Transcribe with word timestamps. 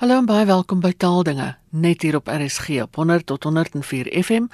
Hallo 0.00 0.16
en 0.16 0.24
baie 0.24 0.46
welkom 0.48 0.78
by 0.80 0.94
Taaldinge, 0.96 1.58
net 1.76 2.00
hier 2.00 2.16
op 2.16 2.30
RSG 2.32 2.78
op 2.80 2.96
100 2.96 3.26
tot 3.28 3.44
104 3.44 4.08
FM 4.22 4.46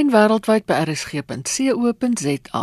en 0.00 0.10
wêreldwyd 0.14 0.64
by 0.64 0.78
rsg.co.za. 0.86 2.62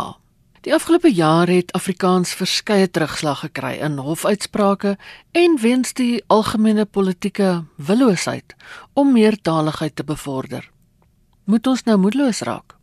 Die 0.66 0.72
afgelope 0.74 1.12
jaar 1.14 1.46
het 1.46 1.70
Afrikaans 1.78 2.32
verskeie 2.34 2.88
terugslag 2.90 3.44
gekry 3.44 3.76
in 3.86 4.00
hofuitsprake 4.02 4.96
en 5.38 5.54
weens 5.62 5.94
die 5.94 6.24
algemene 6.26 6.82
politieke 6.84 7.62
willoosheid 7.76 8.56
om 8.98 9.14
meertaligheid 9.14 9.94
te 9.94 10.02
bevorder. 10.02 10.66
Moet 11.46 11.70
ons 11.70 11.86
nou 11.86 11.94
moedeloos 12.02 12.42
raak? 12.42 12.74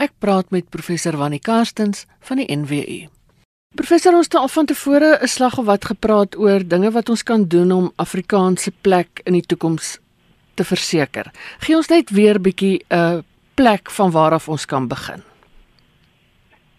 Ek 0.00 0.16
praat 0.24 0.48
met 0.56 0.72
professor 0.72 1.20
Wannie 1.20 1.44
Karstens 1.44 2.06
van 2.24 2.40
die 2.40 2.48
NWU. 2.48 3.10
Professor 3.76 4.14
ons 4.16 4.24
het 4.24 4.34
al 4.40 4.48
van 4.48 4.64
tevore 4.64 5.18
'n 5.22 5.26
slag 5.28 5.58
of 5.58 5.66
wat 5.66 5.84
gepraat 5.84 6.38
oor 6.38 6.60
dinge 6.74 6.90
wat 6.90 7.08
ons 7.08 7.22
kan 7.22 7.44
doen 7.44 7.72
om 7.72 7.92
Afrikaanse 7.96 8.72
plek 8.80 9.20
in 9.24 9.32
die 9.32 9.46
toekoms 9.50 10.00
te 10.54 10.64
verseker. 10.64 11.26
Gee 11.58 11.76
ons 11.76 11.88
net 11.88 12.10
weer 12.10 12.38
'n 12.38 12.42
bietjie 12.42 12.84
'n 12.88 13.22
plek 13.54 13.90
van 13.90 14.10
waar 14.10 14.32
af 14.32 14.48
ons 14.48 14.64
kan 14.66 14.88
begin. 14.88 15.20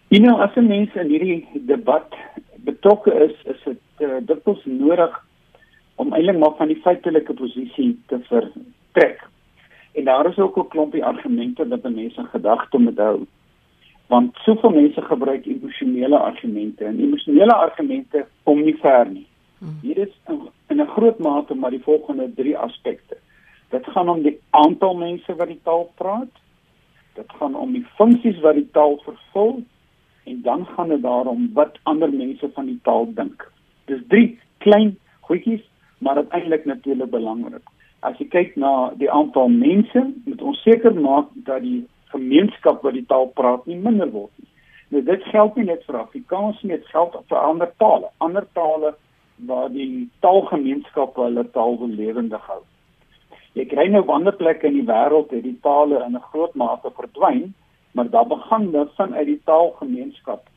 You 0.08 0.22
know, 0.22 0.40
as 0.40 0.54
mense 0.54 1.00
in 1.00 1.08
hierdie 1.08 1.46
debat 1.52 2.14
betrokke 2.56 3.12
is, 3.26 3.36
is 3.44 3.62
dit 3.64 3.80
uh, 3.98 4.16
dikwels 4.20 4.64
nodig 4.64 5.24
om 5.94 6.12
eintlik 6.12 6.38
maar 6.38 6.56
van 6.56 6.68
die 6.68 6.80
feitelike 6.82 7.34
posisie 7.34 7.98
te 8.06 8.18
vertrek. 8.28 9.22
En 9.92 10.04
daar 10.04 10.26
is 10.26 10.38
ook 10.38 10.56
'n 10.58 10.68
klompie 10.68 11.04
argumente 11.04 11.68
wat 11.68 11.82
mense 11.82 12.24
gedagte 12.32 12.78
moet 12.78 12.98
hou 12.98 13.26
want 14.08 14.36
soveel 14.44 14.70
mense 14.70 15.02
gebruik 15.02 15.46
emosionele 15.46 16.18
argumente 16.18 16.84
en 16.84 17.00
emosionele 17.00 17.54
argumente 17.54 18.26
kom 18.42 18.62
nie 18.64 18.76
ver 18.80 19.10
nie. 19.10 19.26
Hmm. 19.58 19.78
Hier 19.82 19.98
is 19.98 20.14
in, 20.28 20.48
in 20.68 20.80
'n 20.80 20.92
groot 20.96 21.18
mate 21.18 21.54
maar 21.54 21.70
die 21.70 21.82
volgende 21.82 22.34
drie 22.34 22.56
aspekte. 22.56 23.16
Dit 23.68 23.86
gaan 23.86 24.08
om 24.08 24.22
die 24.22 24.38
aantal 24.50 24.94
mense 24.94 25.34
wat 25.34 25.48
die 25.48 25.60
taal 25.62 25.90
praat. 25.94 26.32
Dit 27.14 27.32
gaan 27.38 27.54
om 27.54 27.72
die 27.72 27.86
funksies 27.96 28.40
wat 28.40 28.54
die 28.54 28.70
taal 28.72 28.96
vervul 29.04 29.62
en 30.24 30.42
dan 30.42 30.66
gaan 30.66 30.88
dit 30.88 31.02
daarom 31.02 31.50
wat 31.52 31.78
ander 31.82 32.12
mense 32.12 32.50
van 32.54 32.66
die 32.66 32.78
taal 32.82 33.12
dink. 33.14 33.52
Dis 33.84 34.00
drie 34.08 34.38
klein 34.58 34.96
goedjies, 35.20 35.64
maar 35.98 36.16
uiteindelik 36.16 36.64
natuurlik 36.64 37.10
belangrik. 37.10 37.64
As 38.00 38.18
jy 38.18 38.28
kyk 38.28 38.56
na 38.56 38.92
die 38.96 39.10
aantal 39.10 39.48
mense, 39.48 40.04
moet 40.24 40.42
ons 40.42 40.62
seker 40.62 40.94
maak 40.94 41.26
dat 41.34 41.62
die 41.62 41.86
gemeenskap 42.12 42.82
wat 42.82 42.94
die 42.94 43.06
taal 43.06 43.26
praat 43.26 43.66
nie 43.66 43.76
minder 43.76 44.10
word 44.10 44.32
nie. 44.36 44.48
Nou 44.88 45.02
dit 45.04 45.24
geld 45.32 45.56
nie 45.56 45.64
net 45.68 45.84
vir 45.84 46.00
Afrikaans 46.00 46.62
nie, 46.62 46.76
dit 46.76 46.86
geld 46.92 47.16
vir 47.28 47.38
ander 47.38 47.70
tale, 47.82 48.10
ander 48.24 48.46
tale 48.56 48.94
waar 49.46 49.68
die 49.70 50.08
taalgemeenskappe 50.24 51.22
hulle 51.22 51.44
taal 51.54 51.76
lewendig 51.86 52.46
hou. 52.50 52.62
Jy 53.54 53.64
kry 53.70 53.88
nou 53.90 54.04
ander 54.12 54.34
plekke 54.36 54.68
in 54.68 54.78
die 54.80 54.86
wêreld 54.86 55.32
het 55.34 55.44
die 55.44 55.58
tale 55.62 56.04
in 56.04 56.16
'n 56.16 56.28
groot 56.32 56.54
mate 56.54 56.90
verdwyn, 56.90 57.54
maar 57.92 58.10
daar 58.10 58.26
begin 58.26 58.70
dit 58.72 58.88
vanuit 58.96 59.26
die 59.26 59.40
taalgemeenskap 59.44 60.48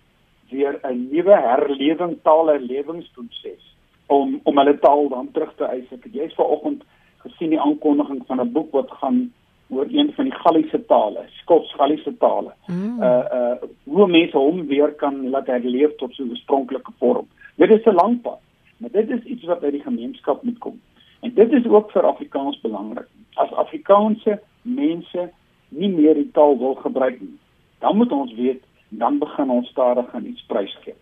weer 0.49 0.79
'n 0.83 1.09
nuwe 1.11 1.35
herlewing 1.47 2.17
taalherlewingsproses 2.23 3.75
om 4.07 4.39
om 4.44 4.57
hulle 4.57 4.79
taal 4.79 5.09
dan 5.09 5.31
terug 5.31 5.55
te 5.55 5.66
eis. 5.66 5.91
Ek 5.91 6.03
het 6.03 6.13
jy's 6.13 6.35
vanoggend 6.35 6.83
gesien 7.17 7.49
die 7.49 7.59
aankondiging 7.59 8.22
van 8.27 8.41
'n 8.41 8.52
boek 8.52 8.72
wat 8.72 8.91
gaan 8.91 9.33
oor 9.72 9.88
een 9.89 10.11
van 10.16 10.27
die 10.27 10.36
Galliese 10.36 10.86
tale, 10.86 11.25
Skots-Galliese 11.41 12.17
tale. 12.17 12.53
Mm. 12.67 13.02
Uh 13.02 13.25
uh 13.38 13.69
hoe 13.83 14.08
mense 14.08 14.38
hom 14.38 14.66
weer 14.67 14.91
kan 14.91 15.30
laat 15.30 15.47
herleef 15.47 15.95
tot 15.95 16.13
sy 16.16 16.25
oorspronklike 16.28 16.91
vorm. 17.00 17.28
Dit 17.55 17.72
is 17.72 17.86
'n 17.86 17.95
lang 17.95 18.22
pad, 18.22 18.39
maar 18.78 18.91
dit 18.91 19.09
is 19.09 19.23
iets 19.23 19.44
wat 19.44 19.63
uit 19.63 19.72
die 19.72 19.88
gemeenskap 19.88 20.44
moet 20.44 20.58
kom. 20.58 20.81
En 21.22 21.33
dit 21.33 21.52
is 21.52 21.66
ook 21.66 21.91
vir 21.91 22.05
Afrikaans 22.05 22.61
belangrik. 22.61 23.08
As 23.33 23.52
Afrikaanse 23.52 24.41
mense 24.61 25.30
nie 25.69 25.89
meer 25.89 26.13
die 26.13 26.31
taal 26.31 26.58
wil 26.58 26.75
gebruik 26.75 27.22
nie, 27.22 27.38
dan 27.80 27.97
moet 27.97 28.11
ons 28.11 28.33
weet, 28.33 28.63
dan 28.89 29.17
begin 29.17 29.50
ons 29.50 29.69
stadig 29.69 30.13
aan 30.13 30.25
iets 30.25 30.44
prysgee. 30.47 30.96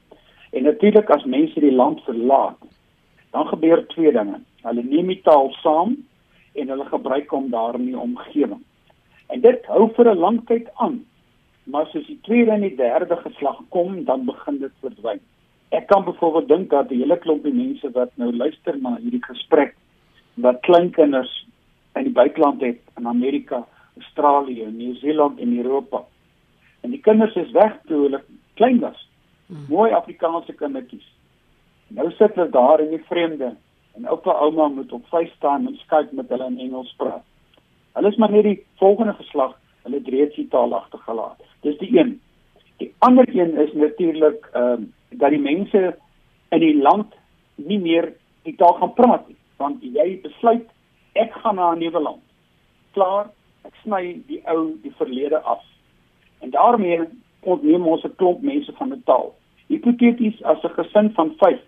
En 0.52 0.64
natuurlik 0.64 1.10
as 1.10 1.24
mense 1.24 1.60
die 1.60 1.72
land 1.72 2.02
verlaat, 2.02 2.58
dan 3.32 3.48
gebeur 3.48 3.88
twee 3.88 4.12
dinge. 4.12 4.40
Hulle 4.62 4.84
neem 4.84 5.08
die 5.08 5.22
taal 5.22 5.52
saam 5.62 5.98
en 6.60 6.70
hulle 6.74 6.86
gebruik 6.86 7.30
hom 7.30 7.50
daar 7.50 7.76
in 7.76 7.86
die 7.86 8.00
omgewing. 8.00 8.62
En 9.30 9.42
dit 9.42 9.66
hou 9.66 9.90
vir 9.96 10.12
'n 10.12 10.20
lang 10.20 10.46
tyd 10.46 10.70
aan. 10.76 11.06
Maar 11.64 11.86
as 11.86 12.06
die 12.06 12.20
tweede 12.22 12.52
en 12.52 12.62
die 12.62 12.76
derde 12.76 13.16
geslag 13.16 13.62
kom, 13.70 14.04
dan 14.06 14.26
begin 14.26 14.58
dit 14.60 14.72
verdwyn. 14.82 15.20
Ek 15.70 15.88
kan 15.88 16.04
byvoorbeeld 16.04 16.48
dink 16.48 16.70
dat 16.70 16.90
die 16.90 16.98
hele 16.98 17.18
klompie 17.18 17.54
mense 17.54 17.92
wat 17.92 18.10
nou 18.16 18.32
luister 18.34 18.78
na 18.82 18.96
hierdie 18.98 19.24
gesprek 19.26 19.76
wat 20.34 20.62
kleinkinders 20.66 21.48
in 21.96 22.04
die 22.04 22.14
buiteland 22.14 22.62
het 22.62 22.80
in 22.98 23.08
Amerika, 23.08 23.68
Australië, 23.98 24.66
Nieu-Seeland 24.72 25.40
en 25.40 25.58
Europa. 25.58 26.04
En 26.82 26.90
die 26.90 27.00
kinders 27.00 27.36
is 27.36 27.52
weg 27.52 27.78
toe 27.86 28.02
hulle 28.02 28.22
klein 28.54 28.80
was. 28.80 29.08
Hmm. 29.48 29.66
Mooi 29.70 29.92
Afrikaanse 29.92 30.54
kindertjies. 30.54 31.06
Nou 31.88 32.12
sit 32.12 32.36
hulle 32.36 32.50
daar 32.50 32.80
in 32.80 32.90
die 32.90 33.04
vreemde 33.10 33.56
en 34.00 34.08
oupa 34.08 34.32
ouma 34.32 34.68
moet 34.68 34.92
op 34.92 35.08
vyf 35.12 35.32
staan 35.36 35.68
en 35.68 35.80
kyk 35.92 36.12
met 36.16 36.30
hulle 36.32 36.46
in 36.48 36.60
Engels 36.66 36.94
praat. 36.98 37.24
Hulle 37.98 38.08
is 38.08 38.18
maar 38.22 38.32
net 38.32 38.46
die 38.48 38.60
volgende 38.80 39.14
geslag, 39.14 39.58
hulle 39.84 40.00
het 40.00 40.12
reeds 40.14 40.36
die 40.36 40.48
taal 40.48 40.76
agtergelaat. 40.76 41.42
Dis 41.68 41.78
die 41.82 41.90
een. 41.98 42.14
Die 42.80 42.94
ander 43.04 43.28
een 43.36 43.58
is 43.60 43.74
natuurlik 43.74 44.48
ehm 44.54 44.88
uh, 44.88 44.88
dat 45.20 45.34
die 45.34 45.42
mense 45.42 45.98
in 46.54 46.62
die 46.62 46.76
land 46.78 47.16
nie 47.56 47.80
meer 47.80 48.12
die 48.46 48.54
taal 48.56 48.76
gaan 48.78 48.94
praat 48.94 49.28
nie, 49.28 49.38
want 49.58 49.82
jy 49.82 50.20
besluit 50.22 50.68
ek 51.18 51.34
gaan 51.42 51.56
na 51.56 51.72
'n 51.74 51.80
nuwe 51.80 52.02
land. 52.02 52.22
Klaar, 52.94 53.32
ek 53.66 53.74
sny 53.84 54.22
die 54.28 54.40
ou 54.46 54.78
die 54.84 54.94
verlede 55.02 55.42
af. 55.42 55.64
En 56.40 56.50
daarmee 56.50 57.02
ontneem 57.42 57.88
ons 57.88 58.04
'n 58.04 58.16
klomp 58.16 58.42
mense 58.42 58.72
van 58.78 58.94
'n 58.94 59.04
taal. 59.06 59.34
Hipoteties 59.68 60.44
as 60.44 60.64
'n 60.64 60.78
gesin 60.78 61.12
van 61.14 61.34
5 61.38 61.60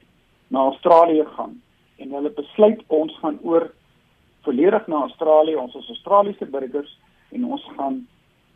na 0.48 0.60
Australië 0.60 1.26
gaan 1.36 1.62
en 2.02 2.16
hulle 2.18 2.32
besluit 2.38 2.82
ons 2.88 3.18
gaan 3.22 3.40
oor 3.48 3.70
volledig 4.46 4.88
na 4.88 5.04
Australië, 5.06 5.56
ons 5.56 5.76
is 5.76 5.90
Australiese 5.94 6.46
burgers 6.46 6.98
en 7.32 7.46
ons 7.46 7.68
gaan 7.78 8.02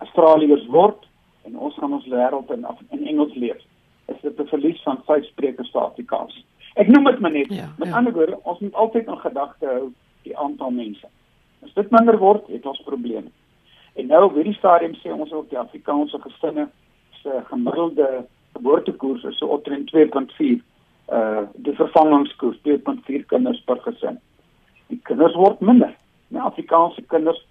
Australiërs 0.04 0.66
word 0.74 1.06
en 1.46 1.58
ons 1.58 1.78
gaan 1.80 1.94
ons 1.94 2.08
wêreld 2.10 2.52
in 2.56 2.66
in 2.90 3.08
Engels 3.14 3.36
leef. 3.36 3.62
Is 4.08 4.22
dit 4.22 4.40
'n 4.40 4.48
verlies 4.48 4.82
van 4.84 5.02
vyf 5.08 5.26
sprekers 5.26 5.72
van 5.72 5.84
Afrikaans? 5.92 6.46
Ek 6.76 6.88
noem 6.88 7.04
dit 7.04 7.20
maar 7.20 7.32
net. 7.32 7.54
Ja, 7.54 7.70
Met 7.78 7.88
ja. 7.88 7.96
ander 7.96 8.14
woorde, 8.14 8.40
ons 8.44 8.60
moet 8.60 8.74
altyd 8.74 9.08
in 9.08 9.18
gedagte 9.18 9.66
hou 9.66 9.92
die 10.24 10.38
aantal 10.38 10.72
mense. 10.72 11.08
As 11.64 11.74
dit 11.74 11.90
minder 11.90 12.18
word, 12.18 12.48
het 12.48 12.66
ons 12.66 12.82
probleme. 12.82 13.30
En 13.96 14.08
nou 14.08 14.24
op 14.26 14.34
hierdie 14.34 14.54
stadium 14.54 14.94
sê 14.94 15.12
ons 15.14 15.32
ook 15.32 15.50
die 15.50 15.60
Afrikaanse 15.60 16.20
gesinne 16.22 16.70
se 17.22 17.42
gemiddelde 17.46 18.26
geboortekoers 18.54 19.24
is 19.24 19.38
so 19.38 19.48
omtrent 19.48 19.92
2.4 19.96 20.60
uh 21.12 21.44
die 21.56 21.76
vervangingskoers 21.76 22.58
2.4 22.68 23.26
kinders 23.26 23.62
per 23.66 23.80
gesin. 23.82 24.20
Die 24.88 25.00
kinders 25.04 25.36
word 25.36 25.60
minder. 25.60 25.94
Die 26.28 26.42
Afrikaanse 26.42 27.02
kinders 27.02 27.42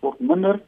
word 0.00 0.20
minder. 0.20 0.60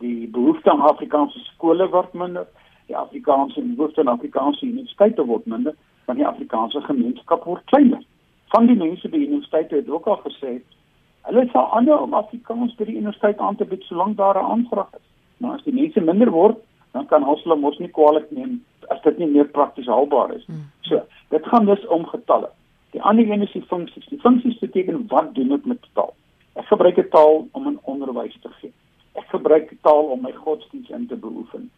Die 0.00 0.28
behoefte 0.28 0.70
aan 0.70 0.80
Afrikaanse 0.80 1.38
skole 1.38 1.88
word 1.90 2.14
minder. 2.14 2.46
Die 2.86 2.96
Afrikaanse 2.96 3.60
behoefte 3.60 4.00
aan 4.00 4.14
Afrikaanse 4.14 4.66
universiteite 4.66 5.26
word 5.26 5.46
minder, 5.46 5.74
want 6.04 6.18
die 6.18 6.26
Afrikaanse 6.26 6.80
gemeenskap 6.80 7.44
word 7.44 7.64
kleiner. 7.64 8.02
Van 8.54 8.66
die 8.66 8.76
mense 8.78 9.08
by 9.08 9.18
die 9.18 9.28
universiteite 9.28 9.80
het 9.80 9.88
ook 9.90 10.06
al 10.06 10.20
gesê 10.24 10.60
hulle 11.26 11.42
sal 11.50 11.66
aanhou 11.74 11.96
om 12.04 12.14
Afrikaans 12.14 12.76
by 12.78 12.86
die 12.86 13.00
universiteit 13.00 13.40
aan 13.42 13.56
te 13.58 13.66
bied 13.66 13.82
solank 13.88 14.16
daar 14.16 14.38
'n 14.38 14.50
aanvraag 14.54 14.92
is. 14.94 15.06
Maar 15.36 15.56
as 15.56 15.64
die 15.64 15.74
mense 15.74 16.00
minder 16.00 16.30
word, 16.30 16.56
dan 16.92 17.06
kan 17.06 17.26
ons 17.26 17.42
hulle 17.42 17.56
mos 17.56 17.78
nie 17.78 17.88
kwaliek 17.88 18.30
neem 18.30 18.64
as 18.88 19.02
dit 19.02 19.18
nie 19.18 19.26
meer 19.26 19.48
prakties 19.48 19.86
haalbaar 19.86 20.34
is. 20.34 20.44
Hmm. 20.46 20.70
So, 20.80 21.02
dit 21.28 21.46
gaan 21.46 21.66
dus 21.66 21.86
om 21.86 22.06
getalle. 22.06 22.50
Die 22.90 23.02
ander 23.02 23.30
een 23.30 23.42
is 23.42 23.52
die 23.52 23.64
funksies. 23.68 24.06
Die 24.06 24.20
funksies 24.20 24.58
beteken 24.58 25.06
wat 25.08 25.34
doen 25.34 25.52
ek 25.52 25.64
met 25.64 25.88
taal? 25.92 26.14
Ek 26.54 26.66
gebruik 26.66 26.98
'n 26.98 27.08
taal 27.10 27.48
om 27.52 27.68
'n 27.68 27.78
onderwys 27.82 28.36
te 28.40 28.48
gee. 28.60 28.72
Ek 29.12 29.28
gebruik 29.28 29.70
'n 29.72 29.78
taal 29.82 30.04
om 30.04 30.20
my 30.22 30.32
godsdienst 30.32 30.90
in 30.90 31.06
te 31.06 31.16
beoefen. 31.16 31.70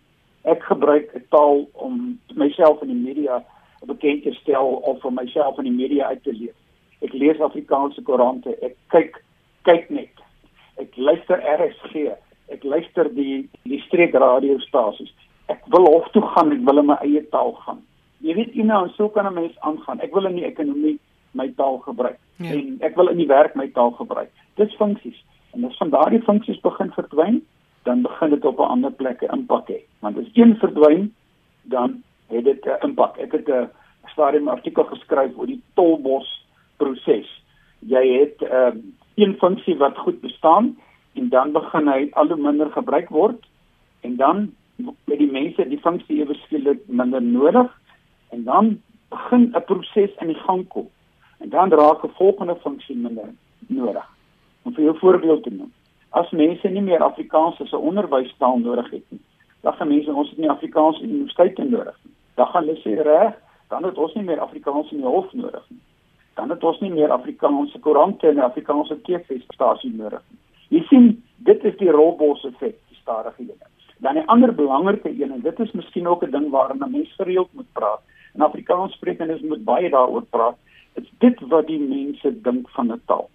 Ek 0.43 0.63
gebruik 0.63 1.15
'n 1.15 1.25
taal 1.29 1.69
om 1.73 2.21
myself 2.35 2.83
in 2.83 2.89
die 2.89 3.03
media 3.09 3.45
bekend 3.87 4.23
te 4.23 4.33
stel 4.33 4.67
of 4.67 5.01
vir 5.01 5.13
myself 5.13 5.59
in 5.59 5.65
die 5.65 5.79
media 5.83 6.07
uit 6.07 6.23
te 6.23 6.33
leef. 6.33 6.55
Ek 7.01 7.13
lees 7.13 7.41
Afrikaanse 7.41 8.03
koerante, 8.03 8.57
ek 8.63 8.77
kyk 8.87 9.23
kyk 9.63 9.91
net. 9.91 10.15
Ek 10.79 10.97
luister 10.97 11.43
RSG, 11.43 12.15
ek 12.49 12.65
luister 12.65 13.15
die 13.15 13.49
die 13.63 13.81
streek 13.87 14.15
radiostasies. 14.15 15.13
Ek 15.47 15.63
wil 15.67 15.87
hof 15.87 16.09
toe 16.13 16.23
gaan, 16.23 16.53
ek 16.53 16.65
wil 16.67 16.79
in 16.79 16.87
my 16.87 16.99
eie 17.03 17.23
taal 17.31 17.53
gaan. 17.67 17.83
Jy 18.21 18.35
weet 18.35 18.55
jy 18.55 18.65
nou, 18.67 18.89
so 18.97 19.09
kan 19.09 19.27
'n 19.27 19.35
mens 19.35 19.59
aangaan. 19.61 20.01
Ek 20.01 20.15
wil 20.15 20.27
in 20.27 20.37
die 20.37 20.45
ekonomie 20.45 20.99
my 21.33 21.53
taal 21.57 21.79
gebruik 21.79 22.19
ja. 22.37 22.51
en 22.51 22.79
ek 22.81 22.97
wil 22.97 23.09
in 23.09 23.17
die 23.17 23.27
werk 23.27 23.55
my 23.55 23.69
taal 23.69 23.91
gebruik. 23.91 24.31
Dis 24.57 24.75
funksies. 24.75 25.25
En 25.55 25.65
as 25.65 25.77
van 25.77 25.91
daardie 25.91 26.23
funksies 26.23 26.61
begin 26.61 26.91
verdwyn, 26.93 27.43
dan 27.85 28.03
begin 28.03 28.31
dit 28.31 28.45
op 28.45 28.59
'n 28.59 28.73
ander 28.75 28.93
plek 28.93 29.23
impak 29.23 29.69
hê. 29.69 29.81
Want 30.01 30.19
as 30.19 30.31
een 30.35 30.57
verdwyn, 30.57 31.15
dan 31.63 32.03
het 32.29 32.45
dit 32.45 32.65
'n 32.65 32.87
impak. 32.87 33.19
Ek 33.19 33.33
het 33.33 33.49
'n 33.49 33.69
stadium 34.07 34.49
artikel 34.49 34.85
geskryf 34.85 35.37
oor 35.37 35.47
die 35.47 35.63
tolbos 35.75 36.47
proses. 36.77 37.29
Jy 37.79 38.05
het 38.19 38.43
ehm 38.43 38.77
uh, 38.77 38.83
een 39.19 39.35
funksie 39.39 39.77
wat 39.77 39.99
goed 39.99 40.21
bestaan 40.21 40.77
en 41.13 41.29
dan 41.29 41.53
begin 41.53 41.89
hy 41.89 42.09
al 42.13 42.29
hoe 42.29 42.37
minder 42.37 42.71
gebruik 42.71 43.09
word 43.09 43.47
en 44.01 44.17
dan 44.17 44.55
met 45.05 45.19
die 45.19 45.31
mense 45.31 45.69
die 45.69 45.81
funksie 45.83 46.21
ewe 46.23 46.35
skielik 46.35 46.85
minder 46.87 47.23
nodig 47.23 47.81
en 48.29 48.45
dan 48.45 48.83
begin 49.09 49.53
'n 49.55 49.65
proses 49.65 50.11
in 50.21 50.27
die 50.27 50.43
gang 50.47 50.69
kom 50.69 50.89
en 51.39 51.49
dan 51.49 51.71
raak 51.71 52.05
'n 52.05 52.17
volgende 52.21 52.57
funksie 52.57 52.97
minder 52.97 53.29
nodig. 53.67 54.07
Om 54.63 54.75
vir 54.75 54.85
jou 54.85 54.99
voorbeeld 54.99 55.43
te 55.43 55.51
noem, 55.51 55.73
as 56.11 56.31
mense 56.31 56.69
nie 56.69 56.83
meer 56.83 57.03
Afrikaans 57.03 57.61
as 57.61 57.73
'n 57.73 57.87
onderwystaal 57.91 58.59
nodig 58.59 58.91
het 58.91 59.05
nie, 59.09 59.21
dan 59.61 59.73
gaan 59.73 59.89
mense 59.89 60.13
ons 60.13 60.37
nie 60.37 60.51
Afrikaans 60.51 61.01
in 61.01 61.11
universiteite 61.11 61.65
nodig 61.65 61.99
nie. 62.03 62.15
Dan 62.35 62.47
gaan 62.47 62.65
hulle 62.65 62.81
sê 62.81 63.03
reg, 63.03 63.35
dan 63.69 63.85
het 63.85 63.99
ons 63.99 64.15
nie 64.15 64.25
meer 64.25 64.41
Afrikaans 64.41 64.91
in 64.91 64.97
die 64.97 65.07
hof 65.07 65.33
nodig 65.33 65.65
nie. 65.69 65.81
Dan 66.35 66.51
het 66.51 66.65
ons 66.65 66.81
nie 66.81 66.91
meer 66.91 67.11
Afrikaanse 67.11 67.79
koerante 67.79 68.29
en 68.29 68.39
Afrikaanse 68.39 69.01
TV-stasie 69.03 69.95
nodig 69.95 70.23
nie. 70.31 70.39
Jy 70.69 70.87
sien, 70.87 71.25
dit 71.37 71.65
is 71.65 71.77
die 71.77 71.91
rolbos 71.91 72.45
effek, 72.45 72.77
die 72.89 73.01
stadige 73.01 73.43
een. 73.43 73.63
Dan 73.99 74.17
'n 74.17 74.27
ander 74.27 74.55
belangrike 74.55 75.09
een 75.09 75.33
en 75.33 75.41
dit 75.41 75.61
is 75.61 75.73
miskien 75.73 76.07
ook 76.07 76.23
'n 76.25 76.31
ding 76.31 76.51
waaroor 76.51 76.77
'n 76.77 76.91
mens 76.91 77.15
gereeld 77.15 77.49
moet 77.53 77.73
praat. 77.73 78.01
En 78.39 78.45
Afrikaans 78.45 78.93
sprekendes 78.93 79.41
moet 79.41 79.65
baie 79.65 79.91
daaroor 79.91 80.23
praat. 80.31 80.57
Dit 80.95 81.05
is 81.05 81.11
dit 81.19 81.41
wat 81.51 81.67
die 81.67 81.81
mense 81.81 82.31
dink 82.43 82.69
van 82.71 82.93
'n 82.93 83.01
taal. 83.11 83.31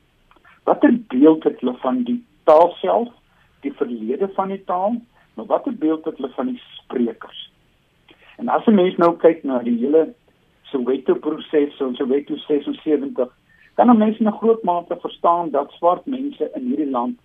Watter 0.63 0.93
beeld 1.07 1.43
het 1.43 1.59
hulle 1.59 1.75
van 1.77 2.03
die 2.03 2.23
taal 2.43 2.71
self, 2.79 3.09
die 3.59 3.73
verlede 3.73 4.29
van 4.35 4.47
die 4.47 4.63
taal, 4.63 4.95
maar 5.33 5.45
watter 5.45 5.75
beeld 5.75 6.05
het 6.05 6.17
hulle 6.17 6.31
van 6.35 6.45
die 6.45 6.61
sprekers? 6.79 7.51
En 8.37 8.47
as 8.47 8.65
'n 8.65 8.75
mens 8.75 8.95
nou 8.95 9.17
kyk 9.17 9.43
na 9.43 9.59
die 9.59 9.77
hele 9.77 10.13
Soweto 10.61 11.15
proses, 11.15 11.75
so 11.77 11.93
Soweto 11.93 12.35
76, 12.35 13.37
kan 13.73 13.89
'n 13.89 13.97
mens 13.97 14.17
in 14.17 14.27
'n 14.27 14.39
groot 14.39 14.63
mate 14.63 14.97
verstaan 14.99 15.49
dat 15.49 15.71
swart 15.71 16.05
mense 16.05 16.51
in 16.55 16.65
hierdie 16.67 16.89
land 16.89 17.19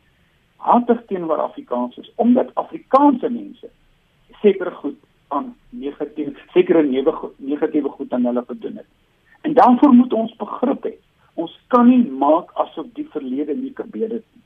hatig 0.57 1.05
teenoor 1.07 1.39
Afrikaans 1.39 1.97
is 1.97 2.13
omdat 2.15 2.55
Afrikaanse 2.55 3.29
mense 3.29 3.71
sekere 4.43 4.71
goed 4.71 4.99
aan 5.29 5.57
negatief 5.71 6.39
sekere 6.53 6.83
negatiewe 7.37 7.89
goed 7.89 8.13
aan 8.13 8.25
hulle 8.25 8.45
gedoen 8.49 8.77
het. 8.77 8.87
En 9.41 9.55
daarvoor 9.55 9.95
moet 9.95 10.13
ons 10.13 10.37
begrip 10.37 10.85
hê. 10.85 10.95
Ons 11.35 11.55
kan 11.67 11.87
nie 11.89 12.03
maak 12.11 12.51
asof 12.55 12.87
die 12.95 13.07
verlede 13.13 13.55
nie 13.55 13.73
gebeur 13.75 14.11
het 14.11 14.25
nie. 14.25 14.43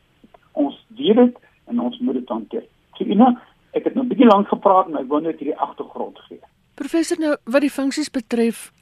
Ons 0.53 0.77
weet 0.97 1.17
dit 1.17 1.39
en 1.71 1.81
ons 1.81 1.99
moet 1.99 2.15
dit 2.15 2.29
hanteer. 2.29 2.67
So 2.99 3.05
Ina, 3.05 3.33
ek 3.73 3.85
het 3.85 3.95
nou 3.95 4.05
'n 4.05 4.09
bietjie 4.09 4.29
lank 4.29 4.49
gepraat 4.49 4.89
en 4.89 4.97
ek 4.97 5.09
wou 5.09 5.21
net 5.21 5.39
hierdie 5.39 5.59
agtergrond 5.59 6.19
gee. 6.29 6.41
Professor 6.75 7.19
nou 7.19 7.37
wat 7.45 7.61
die 7.61 7.71
funksies 7.71 8.11
betref, 8.11 8.73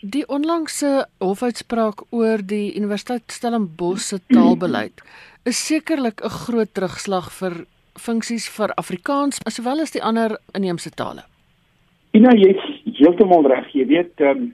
die 0.00 0.26
onlangse 0.28 1.06
hofuitspraak 1.18 2.04
oor 2.10 2.38
die 2.44 2.76
Universiteit 2.76 3.32
Stellenbosch 3.32 4.02
se 4.02 4.20
taalbeleid 4.28 5.02
is 5.44 5.66
sekerlik 5.66 6.20
'n 6.24 6.28
groot 6.28 6.74
terugslag 6.74 7.32
vir 7.32 7.66
funksies 7.94 8.48
vir 8.48 8.74
Afrikaans 8.74 9.40
sowel 9.48 9.80
as 9.80 9.90
die 9.90 10.02
ander 10.02 10.38
inheemse 10.54 10.90
tale. 10.90 11.24
Ina, 12.16 12.30
jy's 12.32 12.62
heeltemal 12.96 13.44
reg. 13.50 13.66
Jy 13.76 13.84
weet, 13.90 14.22
um, 14.24 14.46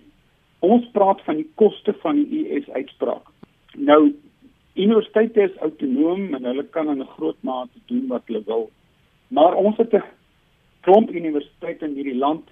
ons 0.66 0.86
praat 0.96 1.20
van 1.28 1.36
die 1.38 1.46
koste 1.60 1.92
van 2.00 2.24
die 2.26 2.40
US 2.56 2.66
uitspraak. 2.74 3.28
Nou, 3.78 4.00
universiteite 4.74 5.44
is 5.44 5.60
autonoom 5.62 6.32
en 6.34 6.48
hulle 6.48 6.64
kan 6.74 6.90
in 6.90 7.04
'n 7.04 7.14
groot 7.14 7.38
mate 7.46 7.78
doen 7.86 8.08
wat 8.08 8.26
hulle 8.26 8.42
wil. 8.46 8.64
Maar 9.28 9.54
ons 9.54 9.76
het 9.76 9.94
'n 9.94 10.02
klomp 10.80 11.14
universiteite 11.14 11.84
in 11.84 11.94
hierdie 11.94 12.18
land 12.18 12.50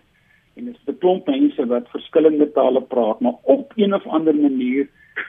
en 0.55 0.65
dit 0.65 0.75
is 0.75 0.87
'n 0.87 0.99
klomp 0.99 1.27
mense 1.27 1.67
wat 1.67 1.91
verskillende 1.91 2.53
tale 2.53 2.83
praat, 2.83 3.21
maar 3.21 3.39
op 3.43 3.73
een 3.77 3.95
of 3.95 4.07
ander 4.07 4.35
manier 4.35 4.89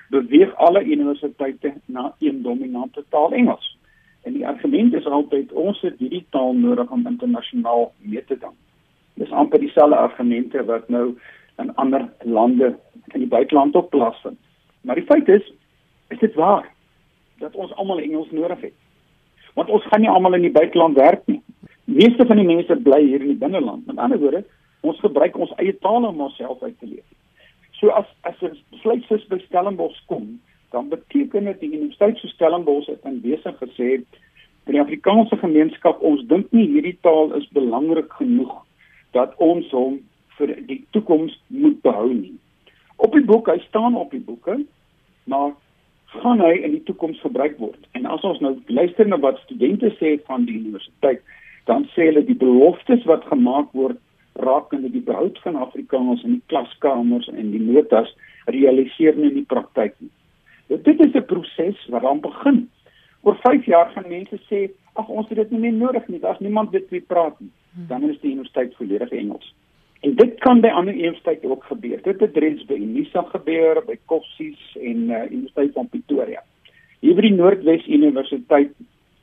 beweeg 0.09 0.55
alle 0.55 0.83
universiteite 0.83 1.73
na 1.85 2.13
een 2.19 2.41
dominante 2.41 3.03
taal 3.09 3.33
Engels. 3.33 3.77
En 4.23 4.33
die 4.33 4.47
argument 4.47 4.93
is 4.93 5.05
altyd 5.05 5.51
ons 5.51 5.81
het 5.81 5.97
hierdie 5.97 6.25
taal 6.29 6.53
nodig 6.53 6.91
om 6.91 7.07
internasionaal 7.07 7.93
mee 7.97 8.23
te 8.25 8.37
ding. 8.37 8.57
Dis 9.21 9.31
amper 9.31 9.61
dieselfde 9.61 9.95
argumente 9.95 10.63
wat 10.65 10.89
nou 10.89 11.11
in 11.61 11.75
ander 11.75 12.07
lande 12.25 12.75
in 13.13 13.19
die 13.19 13.29
buiteland 13.29 13.75
ook 13.75 13.89
plaasvind. 13.89 14.39
Maar 14.81 14.97
die 14.97 15.05
feit 15.05 15.27
is, 15.29 15.51
is 16.09 16.19
dit 16.19 16.33
waar 16.33 16.65
dat 17.37 17.55
ons 17.55 17.73
almal 17.75 18.01
Engels 18.01 18.31
nodig 18.31 18.61
het. 18.61 18.77
Want 19.53 19.69
ons 19.69 19.85
gaan 19.91 20.01
nie 20.01 20.09
almal 20.09 20.39
in 20.39 20.47
die 20.47 20.55
buiteland 20.57 20.97
werk 20.97 21.21
nie. 21.29 21.41
Meeste 21.85 22.25
van 22.25 22.39
die 22.39 22.47
mense 22.47 22.75
bly 22.75 23.01
hier 23.03 23.21
in 23.21 23.33
die 23.33 23.41
binneland. 23.43 23.85
Met 23.85 23.97
ander 23.97 24.19
woorde, 24.19 24.43
ons 24.81 24.99
gebruik 25.05 25.37
ons 25.37 25.53
eie 25.61 25.75
taal 25.85 26.07
om 26.07 26.21
onsself 26.21 26.63
uit 26.63 26.77
te 26.79 26.87
leef. 26.87 27.05
So 27.77 27.93
as 27.97 28.09
as 28.21 28.41
'n 28.41 28.57
besluitsis 28.71 29.27
by 29.27 29.37
Stellenbosch 29.45 30.01
kom, 30.05 30.39
dan 30.71 30.89
beteken 30.89 31.45
dit 31.45 31.59
die 31.59 31.73
Universiteit 31.77 32.19
van 32.19 32.29
Stellenbosch 32.29 32.87
het 32.87 33.05
in 33.05 33.21
besig 33.21 33.57
gesê 33.59 34.01
vir 34.65 34.73
die 34.73 34.81
Afrikaanse 34.81 35.37
gemeenskap 35.37 36.01
ons 36.01 36.21
dink 36.29 36.51
nie 36.51 36.67
hierdie 36.67 36.97
taal 37.01 37.33
is 37.33 37.47
belangrik 37.57 38.13
genoeg 38.13 38.53
dat 39.11 39.35
ons 39.37 39.69
hom 39.71 39.99
vir 40.37 40.55
die 40.67 40.79
toekoms 40.95 41.35
moet 41.47 41.81
behou 41.81 42.09
nie. 42.13 42.37
Op 43.01 43.13
die 43.17 43.25
boek, 43.25 43.49
hy 43.49 43.59
staan 43.67 43.97
op 43.97 44.11
die 44.11 44.23
boeke, 44.23 44.59
maar 45.29 45.51
gaan 46.21 46.41
hy 46.43 46.53
in 46.59 46.75
die 46.75 46.83
toekoms 46.87 47.19
gebruik 47.23 47.57
word? 47.59 47.79
En 47.97 48.05
as 48.05 48.23
ons 48.27 48.39
nou 48.43 48.55
luister 48.67 49.07
na 49.07 49.19
wat 49.23 49.39
studente 49.45 49.91
sê 49.99 50.17
van 50.27 50.45
die 50.45 50.57
universiteit, 50.59 51.21
dan 51.69 51.85
sê 51.93 52.09
hulle 52.09 52.23
die 52.25 52.37
beloftes 52.37 53.05
wat 53.09 53.27
gemaak 53.29 53.69
word 53.77 53.99
rakende 54.41 54.89
die 54.91 55.03
behoud 55.05 55.37
van 55.43 55.59
Afrikaans 55.59 56.23
in 56.23 56.37
die 56.37 56.47
klaskamers 56.51 57.27
en 57.31 57.51
die 57.53 57.61
notas 57.61 58.09
realiseer 58.49 59.17
nie 59.17 59.29
in 59.29 59.41
die 59.41 59.47
praktyk 59.47 59.95
nie. 59.99 60.11
Nou, 60.71 60.79
dit 60.81 60.99
is 61.05 61.15
'n 61.15 61.25
proses 61.25 61.87
wat 61.89 62.01
dan 62.01 62.19
begin. 62.19 62.69
Oor 63.21 63.35
5 63.43 63.65
jaar 63.65 63.91
gaan 63.91 64.07
mense 64.07 64.39
sê, 64.49 64.71
"Ag, 64.93 65.07
ons 65.07 65.29
het 65.29 65.37
dit 65.37 65.51
nie 65.51 65.59
meer 65.59 65.73
nodig 65.73 66.07
nie. 66.07 66.19
Daar's 66.19 66.39
niemand 66.39 66.71
wat 66.71 66.89
weet 66.89 67.07
praat 67.07 67.39
nie." 67.39 67.51
Dan 67.71 68.09
is 68.09 68.19
die 68.19 68.31
universiteit 68.31 68.75
volledig 68.75 69.09
Engels. 69.09 69.53
En 70.01 70.15
dit 70.15 70.39
kan 70.39 70.61
by 70.61 70.67
ander 70.67 70.93
universiteite 70.93 71.47
ook 71.47 71.63
gebeur. 71.63 72.01
Dit 72.03 72.19
het 72.19 72.37
reeds 72.37 72.65
by 72.65 72.73
Unisa 72.73 73.21
gebeur, 73.21 73.83
by 73.85 73.97
Kossies 74.05 74.61
en 74.81 75.09
uh, 75.09 75.23
Universiteit 75.29 75.73
van 75.73 75.89
Pretoria. 75.89 76.41
Hier 76.99 77.15
by 77.15 77.21
die 77.21 77.35
Noordwes 77.35 77.85
Universiteit 77.87 78.73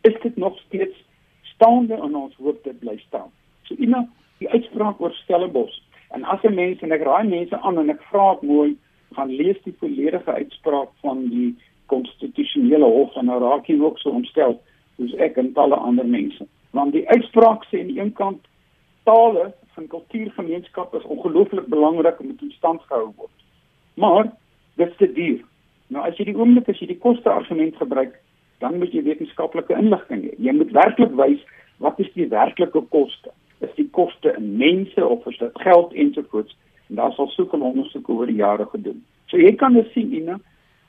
is 0.07 0.15
dit 0.23 0.37
nog 0.37 0.59
steeds 0.67 0.97
staande 1.43 1.99
en 1.99 2.15
ons 2.15 2.37
hoop 2.39 2.63
dit 2.65 2.79
bly 2.79 2.97
staan. 3.07 3.31
So 3.67 3.75
iemand 3.75 4.11
die 4.39 4.51
uitspraak 4.51 5.01
oor 5.03 5.15
Stellenbosch. 5.25 5.81
En 6.15 6.25
as 6.25 6.43
'n 6.43 6.55
mens 6.55 6.81
en 6.81 6.93
ek 6.93 7.03
raai 7.03 7.27
mense 7.29 7.59
aan 7.59 7.79
en 7.79 7.91
ek 7.91 8.03
vra 8.11 8.33
dit 8.35 8.49
mooi, 8.49 8.77
gaan 9.13 9.35
lees 9.35 9.59
die 9.65 9.75
volledige 9.79 10.33
uitspraak 10.33 10.89
van 11.01 11.29
die 11.29 11.57
konstitusionele 11.87 12.85
hof 12.85 13.17
en 13.17 13.27
nou 13.27 13.41
raak 13.43 13.67
jy 13.67 13.81
ook 13.81 13.99
so 13.99 14.11
ontstel 14.11 14.61
soos 14.97 15.15
ek 15.15 15.37
en 15.37 15.53
talle 15.53 15.77
ander 15.77 16.07
mense. 16.07 16.47
Want 16.71 16.93
die 16.93 17.09
uitspraak 17.09 17.65
sê 17.65 17.81
aan 17.81 17.93
die 17.93 18.01
een 18.01 18.13
kant 18.13 18.47
tale 19.09 19.53
van 19.75 19.87
kultuurgemeenskappe 19.87 20.99
is 20.99 21.11
ongelooflik 21.15 21.67
belangrik 21.67 22.21
om 22.21 22.35
in 22.35 22.55
stand 22.57 22.83
gehou 22.89 23.13
word. 23.17 23.37
Maar 23.95 24.33
dit 24.75 24.89
is 24.89 24.97
te 24.97 25.13
duur. 25.13 25.45
Nou 25.89 26.07
as 26.07 26.17
jy 26.17 26.25
die 26.25 26.37
oomblik 26.37 26.69
as 26.69 26.81
jy 26.81 26.87
die 26.87 27.03
koste 27.03 27.31
argument 27.31 27.77
gebruik, 27.77 28.15
dan 28.59 28.79
moet 28.79 28.93
jy 28.93 29.03
wetenskaplike 29.03 29.75
inligting 29.75 30.25
hê. 30.29 30.35
Jy 30.39 30.53
moet 30.53 30.73
werklik 30.77 31.15
wys 31.17 31.45
wat 31.79 31.99
is 32.03 32.11
die 32.15 32.29
werklike 32.29 32.83
koste? 32.91 33.31
is 33.59 33.75
die 33.77 33.89
koste 33.91 34.35
in 34.37 34.57
mense 34.59 35.07
of 35.07 35.27
is 35.27 35.39
dit 35.39 35.63
geld 35.63 35.93
ensovoorts 35.93 36.57
en 36.89 37.01
daar 37.01 37.13
sal 37.13 37.29
soveel 37.35 37.65
ondersoeke 37.71 38.13
oor 38.13 38.31
die 38.31 38.39
jare 38.39 38.67
gedoen. 38.73 39.01
So 39.29 39.41
jy 39.41 39.53
kan 39.61 39.75
dus 39.77 39.91
sien 39.93 40.13
Ina 40.15 40.39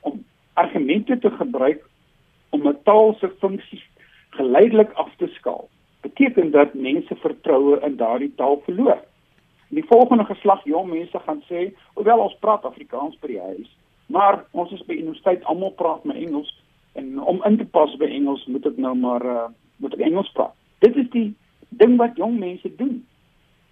om 0.06 0.22
argumente 0.60 1.18
te 1.18 1.30
gebruik 1.30 1.82
om 2.50 2.68
'n 2.68 2.78
taal 2.84 3.14
se 3.20 3.30
funksies 3.42 3.84
geleidelik 4.36 4.92
af 4.92 5.10
te 5.16 5.26
skaal. 5.26 5.68
Beteken 6.00 6.50
dat 6.50 6.74
mense 6.74 7.14
vertroue 7.14 7.80
in 7.86 7.96
daardie 7.96 8.32
taal 8.36 8.60
verloor. 8.64 9.00
In 9.70 9.80
die 9.80 9.86
volgende 9.86 10.24
geslag 10.24 10.64
jong 10.64 10.88
mense 10.90 11.18
gaan 11.18 11.42
sê, 11.48 11.70
hoewel 11.94 12.24
ons 12.24 12.36
praat 12.40 12.64
Afrikaans 12.64 13.18
by 13.20 13.34
die 13.34 13.42
huis, 13.42 13.68
maar 14.10 14.44
ons 14.50 14.72
is 14.74 14.82
by 14.88 14.96
universiteit 14.98 15.44
almal 15.44 15.74
praat 15.78 16.04
maar 16.04 16.18
Engels 16.18 16.50
en 16.98 17.20
om 17.22 17.38
in 17.46 17.58
te 17.58 17.64
pas 17.64 17.92
by 18.00 18.08
Engels 18.10 18.42
moet 18.50 18.66
ek 18.66 18.80
nou 18.82 18.96
maar 18.98 19.26
uh, 19.26 19.46
moet 19.78 19.94
ek 19.94 20.02
Engels 20.08 20.32
praat. 20.34 20.56
Dit 20.82 20.96
is 20.98 21.06
die 21.14 21.28
ding 21.78 21.94
wat 22.00 22.18
jong 22.18 22.38
mense 22.40 22.70
doen. 22.80 22.98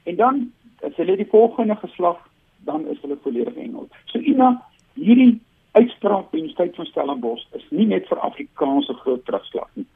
En 0.06 0.16
dan 0.16 0.44
as 0.86 0.94
hulle 1.00 1.16
die 1.18 1.30
volgende 1.32 1.74
geslag 1.82 2.20
dan 2.68 2.86
is 2.86 3.00
hulle 3.02 3.18
volledig 3.22 3.56
Engels. 3.56 3.90
So 4.12 4.22
Ina, 4.22 4.54
hierdie 4.94 5.40
uitspraak 5.78 6.30
by 6.30 6.38
die 6.38 6.44
Universiteit 6.46 6.78
van 6.78 6.88
Stellenbosch 6.90 7.46
is 7.58 7.66
nie 7.74 7.86
net 7.90 8.06
vir 8.10 8.22
Afrikaanse 8.26 8.94
groot 9.02 9.24
terugslag 9.26 9.68
nie, 9.74 9.86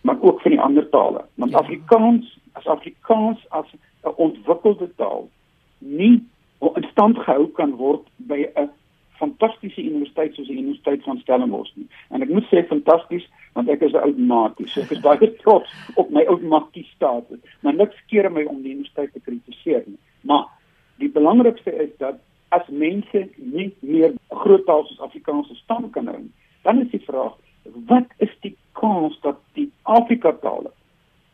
maar 0.00 0.20
ook 0.20 0.40
vir 0.40 0.50
die 0.50 0.60
ander 0.60 0.88
tale. 0.88 1.24
Want 1.34 1.50
ja. 1.50 1.58
Afrikaans 1.58 2.38
as 2.52 2.66
Afrikaans 2.66 3.44
as 3.48 3.66
'n 4.04 4.14
ontwikkelde 4.16 4.94
taal 4.96 5.28
nie 5.78 6.26
in 6.74 6.86
stand 6.90 7.18
gehou 7.18 7.46
kan 7.46 7.76
word 7.76 8.06
by 8.16 8.48
'n 8.54 8.70
fantastiese 9.18 9.82
universiteit 9.82 10.34
soos 10.34 10.46
die 10.46 10.58
Universiteit 10.58 11.02
van 11.02 11.18
Stellenbosch 11.18 11.74
nie. 11.74 11.88
En 12.08 12.22
ek 12.22 12.28
moet 12.28 12.46
sê 12.50 12.66
fantasties 12.66 13.26
want 13.52 13.68
ek 13.68 13.82
is 13.82 13.92
'n 13.92 14.04
oud 14.06 14.18
maatie. 14.18 14.68
So 14.68 14.80
ek 14.80 14.90
is 14.90 15.00
baie 15.00 15.34
trots 15.42 15.70
op 15.94 16.10
my 16.10 16.24
oud 16.24 16.42
maatie 16.42 16.86
status. 16.94 17.38
Maar 17.60 17.74
niks 17.74 17.96
keer 18.06 18.32
my 18.32 18.44
om 18.44 18.62
die 18.62 18.72
universiteit 18.72 19.12
te 19.12 19.20
kritiseer 19.20 19.82
nie. 19.86 19.98
Maar 20.20 20.46
die 20.96 21.10
belangrikste 21.10 21.74
is 21.74 21.90
dat 21.98 22.20
as 22.48 22.68
mense 22.68 23.28
nie 23.36 23.72
meer 23.80 24.14
groot 24.30 24.64
taal 24.66 24.86
soos 24.86 25.00
Afrikaans 25.00 25.50
stand 25.62 25.92
kan 25.92 26.06
hou, 26.06 26.22
dan 26.62 26.80
is 26.80 26.90
die 26.90 27.04
vraag 27.04 27.34
wat 27.86 28.08
is 28.18 28.32
die 28.40 28.56
kans 28.78 29.18
dat 29.26 29.40
die 29.58 29.68
Afrika 29.82 30.32
tale 30.42 30.70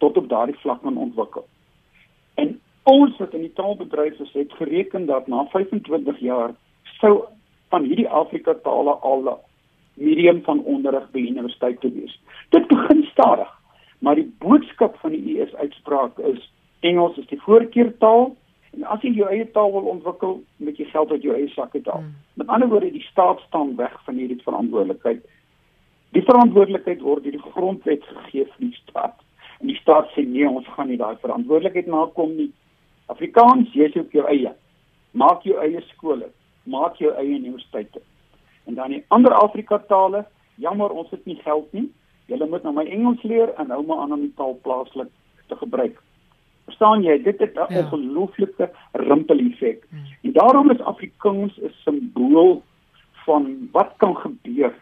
tot 0.03 0.17
op 0.17 0.29
daardie 0.29 0.59
vlak 0.63 0.83
kan 0.83 0.97
ontwikkel? 0.97 1.47
En 2.41 2.57
ons 2.83 3.17
wat 3.21 3.35
in 3.37 3.47
die 3.47 3.53
taalbedryf 3.57 4.19
is, 4.21 4.33
het 4.33 4.53
gereken 4.61 5.07
dat 5.07 5.27
na 5.27 5.45
25 5.53 6.19
jaar 6.19 6.55
sou 7.01 7.25
van 7.73 7.85
hierdie 7.89 8.09
Afrika 8.09 8.55
tale 8.63 8.97
al 9.01 9.29
medium 9.95 10.43
van 10.43 10.63
onderrig 10.65 11.11
by 11.11 11.23
universiteite 11.23 11.91
wees. 11.93 12.15
Dit 12.55 12.67
begin 12.69 13.03
stadig, 13.11 13.51
maar 13.99 14.19
die 14.19 14.29
boodskap 14.39 14.97
van 15.03 15.15
die 15.15 15.41
US 15.41 15.55
uitspraak 15.55 16.19
is 16.19 16.51
Engels 16.85 17.17
is 17.17 17.29
die 17.31 17.41
voorkeurtaal 17.41 18.35
en 18.75 18.83
as 18.91 19.05
jy 19.07 19.15
jou 19.15 19.29
eie 19.31 19.47
taal 19.55 19.71
wil 19.73 19.87
ontwikkel, 19.95 20.41
moet 20.59 20.79
jy 20.79 20.85
geld 20.91 21.13
uit 21.15 21.23
jou 21.23 21.37
eie 21.37 21.49
sak 21.55 21.77
uithaal. 21.77 22.03
Hmm. 22.03 22.17
Met 22.41 22.51
ander 22.51 22.69
woorde, 22.69 22.91
die 22.91 23.07
staat 23.07 23.41
staan 23.47 23.77
weg 23.79 23.95
van 24.05 24.19
hierdie 24.19 24.41
verantwoordelikheid. 24.43 25.23
Die 26.15 26.23
verantwoordelikheid 26.23 27.01
word 27.03 27.25
deur 27.25 27.35
die 27.35 27.53
grondwet 27.55 28.05
gegee 28.07 28.45
vir 28.47 28.61
die 28.69 28.77
staat. 28.79 29.17
En 29.61 29.71
die 29.71 29.79
staat 29.81 30.11
sê 30.15 30.23
nee, 30.27 30.47
ons 30.49 30.69
gaan 30.77 30.89
nie 30.89 30.99
daai 31.01 31.17
verantwoordelikheid 31.23 31.91
nakom 31.91 32.37
nie. 32.37 32.51
Afrikaans, 33.13 33.73
jy 33.75 33.89
sê 33.91 34.03
op 34.05 34.15
jou 34.15 34.27
eie. 34.31 34.53
Maak 35.19 35.43
jou 35.47 35.59
eie 35.63 35.83
skole, 35.91 36.31
maak 36.71 37.01
jou 37.03 37.11
eie 37.19 37.35
universiteite. 37.39 38.03
En 38.71 38.79
dan 38.79 38.95
die 38.95 39.03
ander 39.15 39.35
Afrika 39.35 39.79
tale, 39.91 40.25
jammer 40.63 40.95
ons 40.95 41.11
het 41.11 41.25
nie 41.27 41.37
geld 41.43 41.73
nie. 41.77 41.89
Julle 42.31 42.47
moet 42.49 42.63
nou 42.65 42.73
my 42.77 42.87
Engels 42.89 43.23
leer 43.23 43.51
en 43.61 43.75
hou 43.75 43.83
maar 43.85 44.05
aan 44.05 44.15
om 44.17 44.23
die 44.25 44.35
taal 44.39 44.55
plaaslik 44.63 45.11
te 45.51 45.59
gebruik. 45.61 45.99
Verstaan 46.65 47.03
jy? 47.05 47.19
Dit 47.23 47.43
het 47.43 47.59
'n 47.59 47.75
ja. 47.75 47.83
ongelooflike 47.83 48.71
rimpel-effek. 48.93 49.85
Hmm. 49.91 50.07
En 50.23 50.33
daarom 50.33 50.71
is 50.71 50.81
Afrikaans 50.81 51.59
'n 51.59 51.73
simbool 51.85 52.63
van 53.27 53.69
wat 53.73 53.93
kan 53.97 54.17
gebeur 54.17 54.73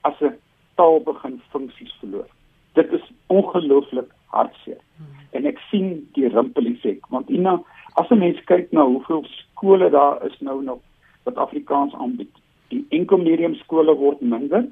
as 0.00 0.20
'n 0.20 0.34
taal 0.74 1.00
begin 1.00 1.40
funksies 1.50 1.94
verloor. 2.00 2.28
Dit 2.72 2.92
is 2.92 3.04
ongelooflik 3.26 4.10
hartseer. 4.34 4.80
Hmm. 4.96 5.06
En 5.30 5.46
ek 5.50 5.60
sien 5.70 6.08
die 6.16 6.28
rimpel-effek 6.28 7.06
want 7.14 7.30
Ina, 7.30 7.58
as 7.94 8.10
'n 8.10 8.18
mens 8.18 8.40
kyk 8.50 8.72
na 8.72 8.84
hoeveel 8.84 9.24
skole 9.24 9.90
daar 9.90 10.24
is 10.26 10.40
nou 10.40 10.62
nog 10.62 10.80
wat 11.24 11.36
Afrikaans 11.36 11.94
aanbied, 11.94 12.34
die 12.68 12.84
enkelmedium 12.90 13.54
skole 13.54 13.94
word 13.96 14.20
minder. 14.20 14.66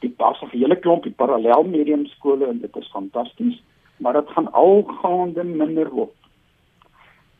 Die 0.00 0.10
pas 0.10 0.40
'n 0.42 0.50
hele 0.52 0.76
klomp 0.76 1.02
die 1.02 1.18
parallel 1.22 1.62
medium 1.64 2.06
skole 2.06 2.46
en 2.46 2.60
dit 2.60 2.76
is 2.76 2.90
fantasties, 2.92 3.62
maar 3.96 4.12
dit 4.12 4.28
gaan 4.28 4.52
algaande 4.52 5.44
minder 5.44 5.90
word. 5.90 6.16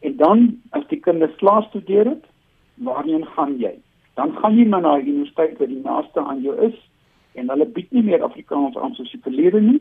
En 0.01 0.17
dan 0.17 0.61
as 0.71 0.87
die 0.89 1.01
kinders 1.01 1.37
klaar 1.37 1.63
studeer 1.63 2.05
het, 2.05 2.25
waarheen 2.75 3.25
gaan 3.27 3.59
jy? 3.59 3.79
Dan 4.15 4.37
gaan 4.37 4.57
jy 4.57 4.67
maar 4.67 4.81
na 4.81 4.99
die 4.99 5.13
universiteit 5.13 5.59
wat 5.59 5.69
die 5.69 5.83
naaste 5.83 6.21
aan 6.21 6.43
jou 6.43 6.57
is 6.67 6.77
en 7.35 7.51
hulle 7.51 7.67
bied 7.67 7.91
nie 7.93 8.03
meer 8.03 8.23
Afrikaans 8.23 8.77
aan 8.77 8.95
soos 8.95 9.11
die 9.11 9.23
verlede 9.23 9.61
nie. 9.61 9.81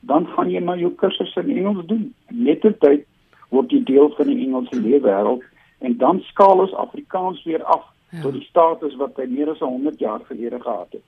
Dan 0.00 0.26
gaan 0.34 0.50
jy 0.50 0.60
maar 0.64 0.78
jou 0.80 0.90
kursusse 1.00 1.42
in 1.44 1.56
Engels 1.56 1.86
doen. 1.86 2.14
Net 2.28 2.60
ter 2.64 2.76
tyd 2.84 3.06
word 3.50 3.72
jy 3.72 3.82
deel 3.88 4.12
van 4.16 4.30
die 4.30 4.38
Engelse 4.46 4.80
leefwêreld 4.80 5.44
en 5.86 5.96
dan 6.00 6.20
skaal 6.28 6.64
ons 6.64 6.76
Afrikaans 6.76 7.42
weer 7.48 7.64
af 7.64 7.86
ja. 8.10 8.20
tot 8.22 8.36
die 8.36 8.44
status 8.48 8.96
wat 9.00 9.16
hy 9.20 9.26
meer 9.30 9.50
as 9.52 9.62
100 9.64 9.98
jaar 10.00 10.20
gelede 10.28 10.60
gehad 10.60 10.92
het. 10.96 11.04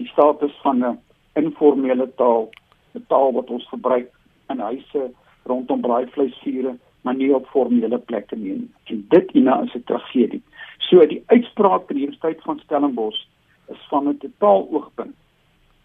Die 0.00 0.08
status 0.08 0.52
van 0.62 0.84
'n 0.84 0.98
informele 1.34 2.08
taal, 2.16 2.48
'n 2.94 3.04
taal 3.08 3.32
wat 3.32 3.50
ons 3.50 3.68
gebruik 3.68 4.10
in 4.48 4.58
huise 4.58 5.10
rondom 5.44 5.80
braaivleisvure, 5.80 6.76
maar 7.02 7.14
nie 7.14 7.34
op 7.34 7.46
formele 7.46 7.98
plekke 7.98 8.36
nie. 8.36 8.70
En 8.84 9.06
dit 9.08 9.30
ina 9.32 9.62
is 9.62 9.74
'n 9.74 9.84
tragedie. 9.84 10.42
So 10.78 11.06
die 11.06 11.22
uitspraak 11.26 11.86
by 11.86 11.94
die 11.94 12.02
Universiteit 12.02 12.42
van 12.42 12.58
Stellenbosch 12.58 13.26
is 13.68 13.86
van 13.88 14.08
'n 14.08 14.18
totaal 14.18 14.68
oogpunt 14.70 15.14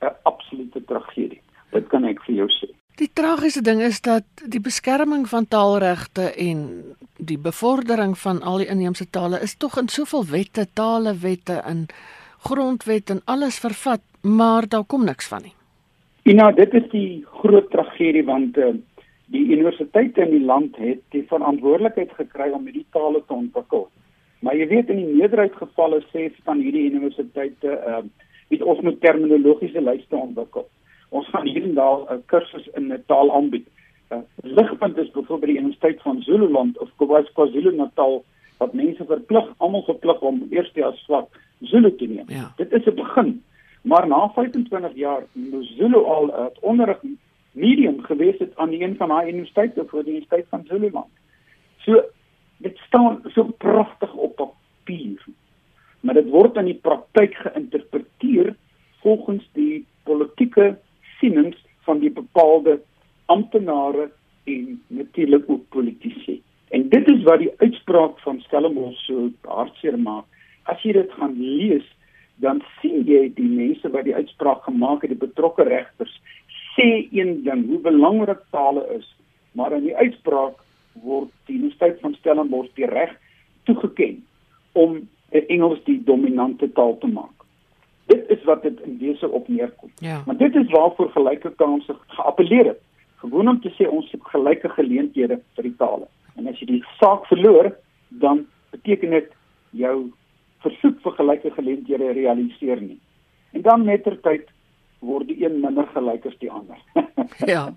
'n 0.02 0.16
absolute 0.24 0.84
tragedie. 0.86 1.42
Dit 1.72 1.88
kan 1.88 2.06
ek 2.06 2.22
vir 2.26 2.36
jou 2.36 2.48
sê. 2.48 2.70
Die 2.96 3.10
tragiese 3.14 3.62
ding 3.62 3.82
is 3.82 4.02
dat 4.02 4.24
die 4.46 4.60
beskerming 4.60 5.30
van 5.30 5.48
taalregte 5.48 6.34
en 6.38 6.84
die 7.18 7.38
bevordering 7.38 8.18
van 8.18 8.42
al 8.42 8.58
die 8.58 8.68
inheemse 8.68 9.10
tale 9.10 9.40
is 9.42 9.56
tog 9.56 9.78
in 9.78 9.88
soveel 9.88 10.26
wette, 10.26 10.68
talewette 10.74 11.62
en 11.66 11.88
grondwet 12.44 13.10
en 13.10 13.22
alles 13.26 13.60
vervat, 13.60 14.02
maar 14.22 14.68
daar 14.68 14.84
kom 14.84 15.06
niks 15.06 15.28
van 15.28 15.42
nie. 15.42 15.56
Ina, 16.24 16.52
dit 16.52 16.74
is 16.74 16.88
die 16.92 17.26
groot 17.42 17.70
tragedie 17.72 18.26
want 18.26 18.58
uh, 18.58 18.74
die 19.34 19.46
universiteite 19.56 20.22
in 20.22 20.36
die 20.36 20.46
land 20.46 20.78
het 20.78 21.02
die 21.16 21.24
verantwoordelikheid 21.30 22.12
gekry 22.18 22.52
om 22.54 22.68
hierdie 22.68 22.86
tale 22.94 23.24
te 23.26 23.34
ontwikkel. 23.34 23.88
Maar 24.42 24.58
jy 24.58 24.68
weet 24.68 24.90
in 24.90 25.00
die 25.02 25.14
meerderheid 25.16 25.56
gevalle 25.58 26.02
sê 26.12 26.28
van 26.46 26.62
hierdie 26.62 26.90
universiteite, 26.90 27.78
uh, 27.88 28.04
het 28.52 28.62
ons 28.62 28.80
moet 28.80 29.02
terminologiese 29.02 29.82
lyste 29.82 30.16
ontwikkel 30.16 30.68
ons 31.12 31.28
gaan 31.28 31.48
hier 31.48 31.64
en 31.64 31.74
daar 31.74 32.00
'n 32.14 32.24
kursus 32.26 32.68
in 32.68 32.94
'n 32.94 33.04
taal 33.06 33.32
aanbied. 33.34 33.68
uh, 34.12 34.18
Ligpunt 34.44 34.98
is 34.98 35.12
byvoorbeeld 35.12 35.40
by 35.40 35.48
die 35.48 35.58
Universiteit 35.58 36.02
van 36.02 36.22
Zululand 36.22 36.78
of 36.78 36.90
KwaZulu-Natal 37.34 38.24
wat 38.58 38.74
mense 38.74 39.06
verplig, 39.06 39.54
almal 39.58 39.84
verplig 39.84 40.20
om 40.22 40.48
eers 40.50 40.74
die 40.74 40.86
as 40.86 41.04
swak 41.04 41.40
Zulu 41.60 41.96
te 41.96 42.06
neem. 42.06 42.26
Ja. 42.28 42.54
Dit 42.56 42.72
is 42.72 42.86
'n 42.86 42.96
begin. 42.96 43.44
Maar 43.82 44.08
na 44.08 44.30
25 44.30 44.96
jaar 44.96 45.24
moet 45.32 45.66
Zulu 45.66 46.04
al 46.04 46.26
'n 46.26 46.30
uh, 46.30 46.46
onderrig 46.62 47.02
medium 47.52 48.02
gewees 48.02 48.38
het 48.38 48.56
aan 48.56 48.72
een 48.72 48.96
van 48.96 49.08
daai 49.08 49.32
universiteite 49.32 49.86
vir 49.86 50.04
die 50.04 50.14
Universiteit 50.14 50.46
van 50.50 50.64
Zululand. 50.66 51.12
So 51.78 52.04
dit 52.58 52.78
staan 52.78 53.22
so 53.34 53.44
pragtig 53.44 54.14
op 54.14 54.36
papier. 54.36 55.26
Maar 56.02 56.18
dit 56.18 56.30
word 56.34 56.58
in 56.58 56.70
die 56.72 56.80
praktyk 56.82 57.36
geïnterpreteer 57.46 58.56
volgens 59.02 59.46
die 59.58 59.86
politieke 60.04 60.76
sienings 61.20 61.58
van 61.86 62.02
die 62.02 62.12
bepaalde 62.14 62.80
amptenare 63.32 64.10
en 64.50 64.82
natuurlik 64.88 65.50
ook 65.50 65.70
politici. 65.70 66.42
En 66.70 66.90
dit 66.90 67.08
is 67.12 67.24
wat 67.24 67.40
die 67.40 67.54
uitspraak 67.58 68.20
van 68.20 68.40
Stellenbosch 68.42 69.06
so 69.06 69.30
hartseer 69.48 69.98
maak. 70.00 70.26
As 70.64 70.82
jy 70.86 70.94
dit 70.96 71.12
gaan 71.20 71.36
lees, 71.38 71.86
dan 72.42 72.62
sien 72.80 73.04
jy 73.06 73.28
die 73.36 73.48
mense 73.48 73.90
wat 73.94 74.08
die 74.08 74.16
uitspraak 74.16 74.64
gemaak 74.66 75.04
het, 75.04 75.14
die 75.14 75.26
betrokke 75.28 75.66
regters, 75.68 76.14
sê 76.74 77.08
een 77.12 77.42
ding, 77.46 77.66
hoe 77.68 77.82
belangrik 77.84 78.42
tale 78.56 78.86
is, 78.96 79.08
maar 79.58 79.76
in 79.76 79.90
die 79.90 79.96
uitspraak 79.98 80.58
word 81.04 81.30
die 81.50 81.58
Universiteit 81.60 82.00
van 82.02 82.16
Stellenbosch 82.20 82.72
die 82.80 82.88
reg 82.90 83.12
toegeken 83.68 84.22
om 84.80 85.02
Engels 85.32 85.84
die 85.84 86.04
dominante 86.04 86.72
taal 86.72 86.98
te 86.98 87.08
maak. 87.08 87.46
Dit 88.12 88.30
is 88.30 88.44
wat 88.44 88.62
dit 88.62 88.80
in 88.86 88.98
wese 89.00 89.30
op 89.30 89.48
neerkom. 89.48 89.92
Ja. 89.96 90.22
Maar 90.26 90.38
dit 90.38 90.56
is 90.56 90.70
waarvoor 90.70 91.12
gelyke 91.12 91.52
kansse 91.56 91.96
geappeleer 92.08 92.66
het. 92.66 92.82
Gewoon 93.16 93.48
om 93.48 93.62
te 93.62 93.70
sê 93.78 93.88
ons 93.88 94.12
het 94.12 94.24
gelyke 94.34 94.70
geleenthede 94.70 95.40
vir 95.56 95.64
die 95.64 95.76
tale. 95.78 96.08
En 96.36 96.48
as 96.48 96.60
jy 96.60 96.66
die 96.66 96.84
saak 97.00 97.26
verloor, 97.30 97.72
dan 98.08 98.46
beteken 98.72 99.10
dit 99.10 99.30
jou 99.70 100.12
versoek 100.66 101.00
vir 101.04 101.18
gelyke 101.20 101.52
geleenthede 101.52 102.12
realiseer 102.18 102.82
nie. 102.82 103.00
En 103.52 103.62
dan 103.62 103.86
mettertyd 103.86 104.50
word 105.00 105.28
die 105.28 105.44
een 105.46 105.60
minder 105.62 105.88
gelyk 105.94 106.26
as 106.26 106.38
die 106.40 106.52
ander. 106.52 106.78
ja. 107.54 107.70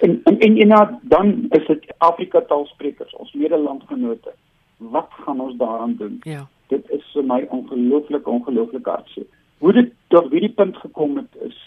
En 0.00 0.20
en 0.24 0.38
en, 0.38 0.56
en 0.56 1.00
dan 1.02 1.32
is 1.50 1.66
dit 1.66 1.92
Afrika 1.98 2.40
taalsprekers, 2.40 3.14
ons 3.16 3.32
medelandgenote. 3.32 4.32
Wat 4.80 5.12
gaan 5.24 5.40
ons 5.40 5.56
daaraan 5.60 5.94
doen? 5.98 6.16
Ja. 6.24 6.46
Dit 6.72 6.90
is 6.90 7.04
vir 7.12 7.24
my 7.24 7.44
ongelooflik 7.50 8.28
ongelooflik 8.28 8.86
hartseer 8.86 9.28
hoe 9.60 9.72
dit 9.76 9.92
tot 10.08 10.30
hierdie 10.32 10.52
punt 10.56 10.76
gekom 10.80 11.18
het 11.20 11.36
is 11.44 11.58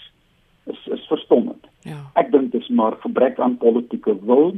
is 0.71 0.79
is 0.95 1.03
verstommend. 1.11 1.67
Ja. 1.85 1.99
Ek 2.19 2.31
dink 2.31 2.51
dit 2.51 2.61
is 2.61 2.69
maar 2.71 2.95
gebrek 3.03 3.39
aan 3.39 3.57
politieke 3.61 4.15
wil. 4.25 4.55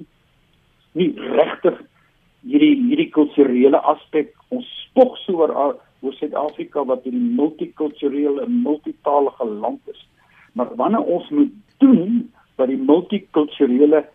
Nie 0.93 1.11
regtig 1.17 1.81
hierdie 2.45 2.75
hierdie 2.85 3.09
kulturele 3.11 3.81
aspek 3.93 4.31
ons 4.53 4.69
spog 4.85 5.17
so 5.23 5.41
oor 5.41 5.55
oor 6.05 6.13
Suid-Afrika 6.19 6.85
wat 6.85 7.05
'n 7.05 7.35
multikulturele 7.35 8.45
en 8.45 8.61
multitalige 8.61 9.45
land 9.45 9.81
is. 9.91 10.07
Maar 10.53 10.75
wanneer 10.75 11.03
ons 11.03 11.29
moet 11.29 11.53
doen 11.77 12.31
wat 12.55 12.67
die 12.67 12.77
multikulturele 12.77 14.05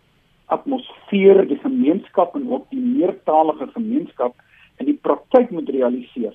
atmosfeer 0.51 1.45
die 1.47 1.59
gemeenskap 1.63 2.35
en 2.35 2.47
ook 2.51 2.69
die 2.69 2.83
meertalige 2.83 3.67
gemeenskap 3.73 4.35
in 4.77 4.85
die 4.85 4.99
praktyk 5.07 5.51
moet 5.51 5.69
realiseer, 5.69 6.33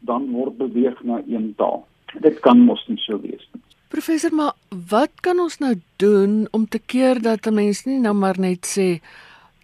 dan 0.00 0.30
word 0.32 0.58
beweeg 0.58 1.02
na 1.02 1.22
een 1.26 1.54
taal 1.56 1.84
dit 2.18 2.40
kan 2.40 2.58
mos 2.58 2.82
nie 2.88 2.98
so 3.04 3.20
wees 3.22 3.42
nie. 3.52 3.62
Professor, 3.90 4.34
maar 4.34 4.54
wat 4.90 5.20
kan 5.24 5.40
ons 5.42 5.58
nou 5.62 5.74
doen 6.02 6.46
om 6.54 6.66
te 6.66 6.78
keer 6.78 7.22
dat 7.22 7.46
'n 7.46 7.54
mens 7.54 7.84
nie 7.86 7.98
nou 7.98 8.14
maar 8.14 8.38
net 8.38 8.66
sê 8.66 9.00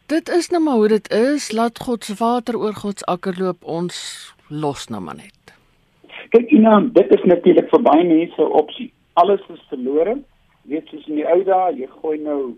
dit 0.06 0.28
is 0.28 0.50
nou 0.50 0.62
maar 0.62 0.74
hoe 0.74 0.88
dit 0.88 1.10
is, 1.10 1.52
laat 1.52 1.78
God 1.78 2.04
se 2.04 2.14
water 2.14 2.58
oor 2.58 2.74
God 2.74 2.98
se 2.98 3.04
akker 3.04 3.34
loop, 3.38 3.64
ons 3.64 3.96
los 4.48 4.88
nou 4.88 5.00
maar 5.00 5.16
net. 5.16 5.32
Kyk, 6.30 6.50
Ina, 6.50 6.80
dit 6.80 7.14
is 7.14 7.24
natuurlik 7.24 7.68
vir 7.70 7.82
baie 7.82 8.04
mense 8.04 8.42
'n 8.42 8.52
opsie. 8.52 8.92
Alles 9.14 9.40
is 9.48 9.62
verlore. 9.68 10.18
Weet 10.62 10.86
soos 10.88 11.06
in 11.06 11.14
die 11.14 11.26
ou 11.26 11.44
dae, 11.44 11.76
jy 11.76 11.86
gooi 11.86 12.18
nou 12.18 12.56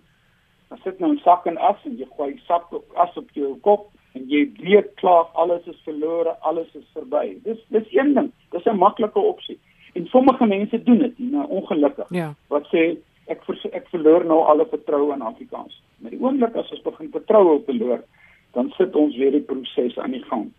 as 0.68 0.82
dit 0.84 0.98
nou 0.98 1.12
'n 1.12 1.20
sak 1.24 1.46
en 1.46 1.56
as 1.56 1.76
en 1.84 1.96
jy 1.96 2.06
gooi 2.16 2.40
sak 2.46 2.64
as 2.94 3.16
op 3.16 3.30
jou 3.32 3.56
kop 3.60 3.90
en 4.14 4.28
jy 4.28 4.50
weet 4.60 4.94
klaar 4.94 5.26
alles 5.32 5.66
is 5.66 5.80
verlore, 5.84 6.36
alles 6.40 6.74
is 6.74 6.88
verby. 6.92 7.38
Dis 7.44 7.58
dis 7.68 7.88
een 7.90 8.14
ding. 8.14 8.32
Dis 8.50 8.64
'n 8.64 8.76
maklike 8.76 9.18
opsie. 9.18 9.58
En 9.94 10.06
sommige 10.06 10.46
mense 10.46 10.82
doen 10.82 10.98
dit, 10.98 11.18
nou 11.18 11.46
ongelukkig. 11.48 12.06
Ja. 12.10 12.34
Wat 12.48 12.66
sê 12.66 12.96
ek 13.26 13.44
vers, 13.44 13.64
ek 13.70 13.88
verloor 13.88 14.24
nou 14.24 14.44
alle 14.44 14.66
vertroue 14.66 15.14
in 15.14 15.22
Afrikaans. 15.22 15.82
Met 15.96 16.10
die 16.10 16.20
oomblik 16.20 16.54
as 16.56 16.70
ons 16.70 16.82
begin 16.82 17.10
vertroue 17.10 17.62
verloor, 17.64 18.04
dan 18.52 18.70
sit 18.76 18.96
ons 18.96 19.16
weer 19.16 19.30
die 19.30 19.40
proses 19.40 19.98
aan 19.98 20.10
die 20.10 20.24
gang. 20.30 20.52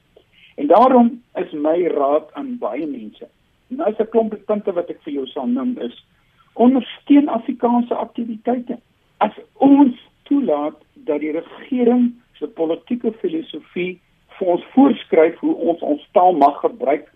En 0.55 0.67
daarom 0.67 1.23
is 1.35 1.51
my 1.51 1.87
raad 1.87 2.33
aan 2.33 2.57
baie 2.57 2.87
mense. 2.87 3.27
Nou 3.67 3.89
is 3.89 3.99
'n 3.99 4.09
klomp 4.09 4.35
punte 4.45 4.73
wat 4.73 4.89
ek 4.89 5.01
vir 5.03 5.13
jou 5.13 5.25
sal 5.27 5.47
noem 5.47 5.77
is 5.77 6.05
ondersteun 6.53 7.29
Afrikaanse 7.29 7.95
aktiwiteite. 7.95 8.79
As 9.19 9.35
ons 9.53 9.95
toelaat 10.29 10.77
dat 11.07 11.19
die 11.23 11.31
regering 11.35 12.11
se 12.39 12.47
politieke 12.47 13.11
filosofie 13.21 13.99
vir 14.37 14.51
ons 14.55 14.67
voorskryf 14.73 15.39
hoe 15.43 15.55
ons 15.71 15.81
ons 15.83 16.03
taal 16.15 16.37
mag 16.39 16.59
gebruik, 16.63 17.07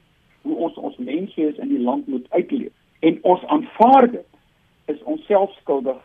hoe 0.44 0.56
ons 0.68 0.76
ons 0.76 0.98
menswees 1.00 1.60
in 1.64 1.72
die 1.72 1.84
land 1.84 2.08
moet 2.12 2.28
uitleef 2.36 2.74
en 3.04 3.20
ons 3.22 3.44
aanvaar 3.56 4.10
dit 4.12 4.92
is 4.92 5.00
ons 5.04 5.24
self 5.28 5.52
skuldig 5.62 6.00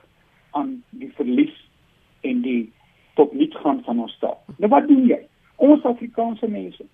aan 0.58 0.78
die 0.90 1.10
verlies 1.18 1.54
en 2.26 2.42
die 2.42 2.72
tot 3.18 3.32
niet 3.32 3.54
gaan 3.62 3.82
van 3.86 4.00
ons 4.00 4.14
taal. 4.22 4.38
Nou 4.56 4.70
wat 4.70 4.86
doen 4.90 5.04
jy? 5.06 5.18
Ons 5.56 5.86
Afrikaanse 5.90 6.46
mense. 6.50 6.86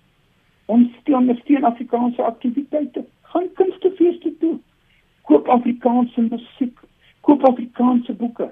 Ons 0.65 0.89
steun 1.01 1.29
steun 1.43 1.65
Afrikaanse 1.69 2.21
aktiwiteite. 2.25 3.05
Gaan 3.33 3.49
kunstefeeste 3.53 4.33
toe. 4.41 4.55
Koop 5.29 5.49
Afrikaanse 5.49 6.21
musiek. 6.21 6.79
Koop 7.21 7.45
Afrikaanse 7.45 8.13
boeke. 8.13 8.49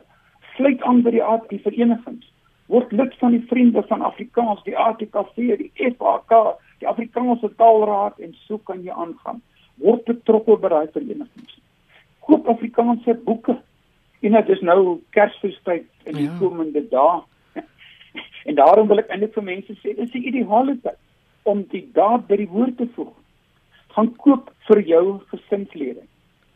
Sluit 0.56 0.82
aan 0.82 1.02
by 1.06 1.16
die 1.16 1.24
AT 1.24 1.50
verenigings. 1.66 2.30
Word 2.72 2.92
lid 2.92 3.16
van 3.20 3.36
die 3.36 3.44
Vriende 3.50 3.84
van 3.90 4.02
Afrikaans, 4.02 4.64
die 4.64 4.78
ATKV, 4.78 5.58
die 5.60 5.72
FAK, 5.98 6.38
die 6.80 6.88
Afrikaanse 6.88 7.52
Taalraad 7.58 8.20
en 8.24 8.36
so 8.48 8.58
kan 8.58 8.82
jy 8.84 8.94
aangaan. 8.94 9.42
Word 9.82 10.06
betrokke 10.10 10.58
by 10.62 10.72
daai 10.72 10.88
verenigings 10.94 11.60
koop 12.26 12.48
Afrikaanse 12.48 13.16
boeke. 13.26 13.58
En 14.20 14.32
dit 14.32 14.50
is 14.50 14.62
nou 14.62 15.00
Kersfeestyd 15.16 15.88
in 16.08 16.20
die 16.20 16.28
ja. 16.30 16.36
komende 16.40 16.84
dae. 16.92 17.20
en 18.48 18.60
daarom 18.60 18.88
wil 18.92 19.04
ek 19.04 19.12
eintlik 19.12 19.36
vir 19.36 19.48
mense 19.50 19.76
sê, 19.82 19.96
dis 19.98 20.14
die 20.16 20.24
ideale 20.32 20.78
tyd 20.84 21.00
om 21.50 21.66
die 21.74 21.84
daad 21.96 22.28
by 22.30 22.40
die 22.40 22.50
woord 22.52 22.78
te 22.80 22.88
voeg. 22.96 23.12
Gaan 23.96 24.14
koop 24.24 24.50
vir 24.70 24.80
jou 24.88 25.04
gesinslede 25.34 26.06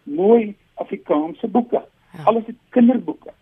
mooi 0.08 0.56
Afrikaanse 0.80 1.50
boeke. 1.52 1.82
Ja. 2.16 2.24
Alles 2.32 2.48
is 2.48 2.56
kinderboeke. 2.76 3.34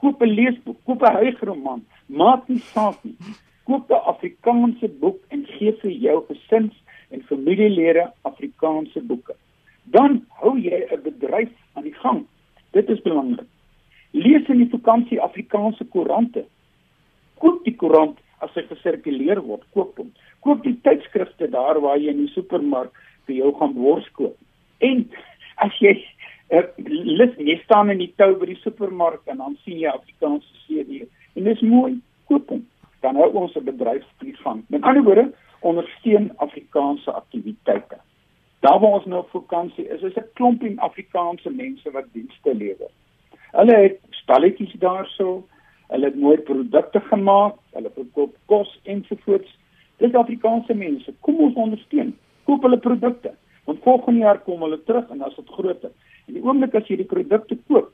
Koop 0.00 0.22
'n 0.22 0.34
leesboek, 0.38 0.78
koop 0.84 1.02
'n 1.02 1.16
huisroman, 1.20 1.84
maak 2.06 2.48
nie 2.48 2.62
saak 2.74 3.04
nie. 3.04 3.16
Koop 3.64 3.90
'n 3.90 4.06
Afrikaanse 4.14 4.88
boek 5.00 5.20
en 5.30 5.46
gee 5.46 5.72
vir 5.72 5.90
jou 5.90 6.24
gesins 6.28 6.74
en 7.10 7.22
familielede 7.22 8.12
Afrikaanse 8.22 9.00
boeke 9.00 9.34
dan 9.84 10.22
hou 10.40 10.56
jy 10.58 10.86
'n 10.90 11.02
bedryf 11.02 11.52
aan 11.74 11.82
die 11.82 11.94
gang. 11.94 12.26
Dit 12.72 12.88
is 12.88 13.02
belangrik. 13.02 13.48
Lees 14.10 14.48
in 14.48 14.58
die 14.58 14.70
vakansie 14.70 15.20
Afrikaanse 15.20 15.84
koerante. 15.84 16.44
Koop 17.38 17.64
die 17.64 17.76
koerant 17.76 18.18
as 18.38 18.50
hy 18.54 18.62
gesirkuleer 18.62 19.40
word, 19.42 19.64
koop 19.72 19.96
hom. 19.96 20.12
Koop 20.40 20.62
die 20.62 20.78
tydskrifte 20.82 21.50
daar 21.50 21.80
waar 21.80 21.98
jy 21.98 22.10
in 22.10 22.26
die 22.26 22.32
supermark 22.32 22.92
vir 23.26 23.36
jou 23.36 23.52
gaan 23.58 23.74
wors 23.74 24.08
koop. 24.12 24.36
En 24.78 25.10
as 25.56 25.78
jy 25.78 25.94
uh, 26.50 26.62
lis, 26.76 27.36
jy 27.38 27.56
staan 27.64 27.90
in 27.90 27.98
die 27.98 28.12
tou 28.16 28.34
by 28.38 28.46
die 28.46 28.60
supermark 28.62 29.22
en 29.26 29.36
dan 29.36 29.56
sien 29.64 29.78
jy 29.78 29.88
Afrikaanse 29.88 30.46
CD 30.66 31.04
en 31.34 31.44
dis 31.44 31.60
mooi, 31.60 32.00
koop 32.30 32.48
hom. 32.48 32.66
Dan 33.00 33.16
hou 33.16 33.30
ons 33.36 33.56
'n 33.56 33.64
bedryf 33.64 34.04
gang. 34.42 34.64
Met 34.68 34.82
ander 34.82 35.02
woorde, 35.02 35.32
ondersteun 35.60 36.32
Afrikaanse 36.36 37.12
aktiwiteite. 37.12 37.96
Daar 38.60 38.80
waar 38.80 38.96
ons 38.98 39.04
nou 39.04 39.20
op 39.20 39.30
vakansie 39.30 39.88
is, 39.88 40.02
is 40.02 40.16
'n 40.16 40.30
klompie 40.34 40.80
Afrikaanse 40.80 41.50
mense 41.50 41.90
wat 41.90 42.12
dienste 42.12 42.54
lewer. 42.54 42.90
Hulle 43.52 43.76
het 43.76 43.98
stalletjies 44.10 44.72
daarso, 44.78 45.44
hulle 45.88 46.04
het 46.04 46.16
mooi 46.16 46.38
produkte 46.38 47.00
gemaak, 47.00 47.54
hulle 47.72 47.90
verkoop 47.94 48.36
kos 48.46 48.80
ensovoorts. 48.82 49.58
Dis 49.96 50.14
Afrikaanse 50.14 50.74
mense. 50.74 51.14
Kom 51.20 51.40
ons 51.40 51.54
ondersteun. 51.54 52.16
Koop 52.44 52.62
hulle 52.62 52.78
produkte. 52.78 53.34
Want 53.64 53.82
volgende 53.82 54.20
jaar 54.20 54.38
kom 54.38 54.60
hulle 54.60 54.82
terug 54.82 55.08
en 55.10 55.22
is 55.26 55.34
dit 55.34 55.48
groter. 55.48 55.90
En 56.26 56.36
die 56.36 56.44
oomblik 56.44 56.74
as 56.74 56.88
jy 56.88 56.96
die 56.96 57.10
produkte 57.10 57.58
koop, 57.68 57.92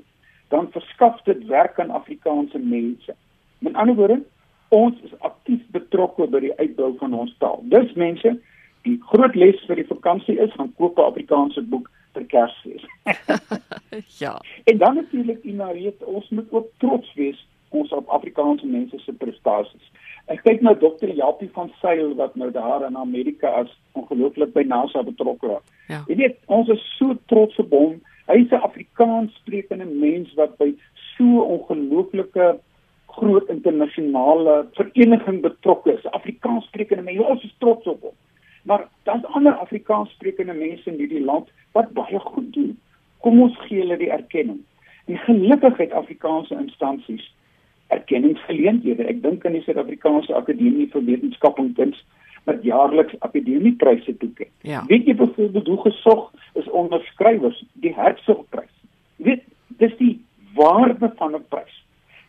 dan 0.51 0.71
verskaf 0.75 1.23
dit 1.27 1.47
werk 1.47 1.79
aan 1.81 1.91
Afrikaanse 1.95 2.59
mense. 2.59 3.15
Met 3.59 3.75
ander 3.75 3.95
woorde, 3.95 4.21
ons 4.69 4.99
is 5.07 5.15
aktief 5.27 5.63
betrokke 5.75 6.27
by 6.31 6.41
die 6.47 6.57
uitbou 6.59 6.95
van 6.99 7.15
ons 7.15 7.35
taal. 7.43 7.63
Dis 7.71 7.95
mense 7.99 8.37
die 8.87 8.97
groot 9.13 9.35
les 9.37 9.59
vir 9.69 9.83
die 9.83 9.89
vakansie 9.89 10.39
is 10.41 10.53
gaan 10.57 10.73
koop 10.79 10.99
'n 10.99 11.11
Afrikaanse 11.13 11.63
boek 11.63 11.91
vir 12.15 12.25
Kersfees. 12.25 12.85
ja. 14.23 14.41
En 14.65 14.79
dan 14.79 14.95
natuurlik 14.95 15.45
inareet 15.45 16.05
ons 16.05 16.29
moet 16.29 16.53
ook 16.53 16.69
trots 16.79 17.15
wees 17.15 17.47
ons 17.69 17.93
op 17.93 18.09
Afrikaanse 18.09 18.67
mense 18.67 18.99
se 18.99 19.13
prestasies. 19.13 19.91
Ek 20.27 20.43
kyk 20.43 20.63
nou 20.63 20.75
dokter 20.79 21.11
Japie 21.15 21.51
van 21.55 21.71
Sail 21.81 22.15
wat 22.19 22.35
nou 22.35 22.51
daar 22.51 22.87
in 22.87 22.97
Amerika 22.97 23.49
as 23.63 23.71
ongelooflik 23.93 24.53
by 24.53 24.63
NASA 24.67 25.03
betrokke 25.07 25.47
was. 25.47 25.63
Ja. 25.89 26.03
Jy 26.09 26.17
weet, 26.17 26.39
ons 26.47 26.69
is 26.69 26.83
so 26.99 27.15
trots 27.27 27.59
op 27.63 27.71
hom. 27.71 28.01
Hy's 28.31 28.51
'n 28.51 28.63
Afrikaans 28.63 29.35
sprekende 29.35 29.85
mens 29.85 30.35
wat 30.35 30.57
by 30.59 30.75
so 31.17 31.41
ongelooflike 31.55 32.59
groot 33.07 33.49
internasionale 33.49 34.67
vereniging 34.73 35.41
betrokke 35.41 35.93
is. 35.93 36.07
Afrikaans 36.11 36.65
sprekende 36.65 37.03
mense, 37.03 37.25
ons 37.25 37.45
is 37.45 37.55
trots 37.59 37.87
op 37.87 38.01
hom. 38.01 38.17
Maar 38.63 38.89
daar's 39.03 39.25
ander 39.25 39.53
Afrikaans 39.53 40.11
sprekende 40.11 40.53
mense 40.53 40.91
in 40.91 40.99
hierdie 40.99 41.25
land 41.25 41.49
wat 41.73 41.93
baie 41.93 42.19
goed 42.19 42.53
doen. 42.53 42.79
Kom 43.19 43.41
ons 43.41 43.57
gee 43.67 43.81
hulle 43.81 43.97
die 43.97 44.11
erkenning. 44.11 44.63
En 45.07 45.19
gelukkig 45.19 45.77
het 45.77 45.93
Afrikaanse 45.93 46.55
instansies 46.55 47.35
erkenningsgeleenthede. 47.89 49.05
Ek 49.11 49.23
dink 49.23 49.45
aan 49.47 49.59
die 49.59 49.65
Suid-Afrikaanse 49.67 50.35
Akademie 50.35 50.89
vir 50.93 51.05
Wetenskap 51.05 51.59
en 51.59 51.73
Kuns 51.75 52.05
wat 52.49 52.63
jaarliks 52.65 53.19
akademiepryse 53.19 54.17
toeken. 54.17 54.47
Ja. 54.63 54.85
Weet 54.87 55.07
jy 55.07 55.15
byvoorbeeld 55.15 55.67
hoe 55.67 55.81
gesog 55.81 56.31
onderskrywers 56.71 57.65
die 57.73 57.95
Hertzogprys? 57.95 58.75
Weet, 59.17 59.45
dis 59.69 59.97
die 59.97 60.25
waarde 60.55 61.13
van 61.17 61.35
'n 61.35 61.45
prys. 61.49 61.81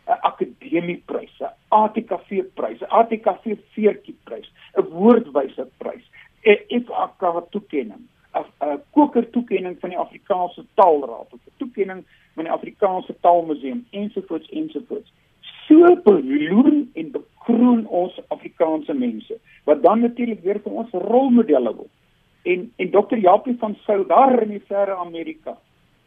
'n 0.08 0.20
Akademieprys, 0.22 1.36
'n 1.40 1.54
ATKV 1.68 2.44
prys, 2.54 2.80
'n 2.82 2.92
ATKV 3.00 3.56
veertjieprys, 3.74 4.50
'n 4.78 4.86
woordwyse 4.90 5.68
prys, 5.78 6.06
'n 6.44 6.84
FAK 6.86 7.22
toekenning, 7.50 8.04
'n 8.34 8.82
koker 8.92 9.30
toekenning 9.30 9.80
van 9.80 9.90
die 9.90 10.00
Afrikaanse 10.00 10.66
Taalraad 10.74 11.34
'n 11.34 11.40
toekenning 11.58 12.06
van 12.36 12.44
die 12.44 12.54
Afrikaanse 12.54 13.16
Taalmuseum 13.20 13.86
ensovoorts 13.90 14.50
ensovoorts. 14.50 15.14
So 15.68 15.96
beloon 16.04 16.90
en 16.94 17.12
bekroon 17.12 17.88
ons 17.88 18.20
Afrikaanse 18.28 18.94
mense 18.94 19.40
wat 19.64 19.84
dan 19.84 20.00
natuurlik 20.00 20.44
weer 20.44 20.60
vir 20.60 20.72
ons 20.72 20.92
rolmodelle 20.92 21.76
word. 21.76 21.91
En 22.44 22.72
en 22.76 22.92
Dr. 22.92 23.18
Japie 23.18 23.58
van 23.60 23.76
Sail 23.86 24.06
daar 24.08 24.42
in 24.42 24.50
die 24.50 24.64
verre 24.68 24.96
Amerika. 24.96 25.58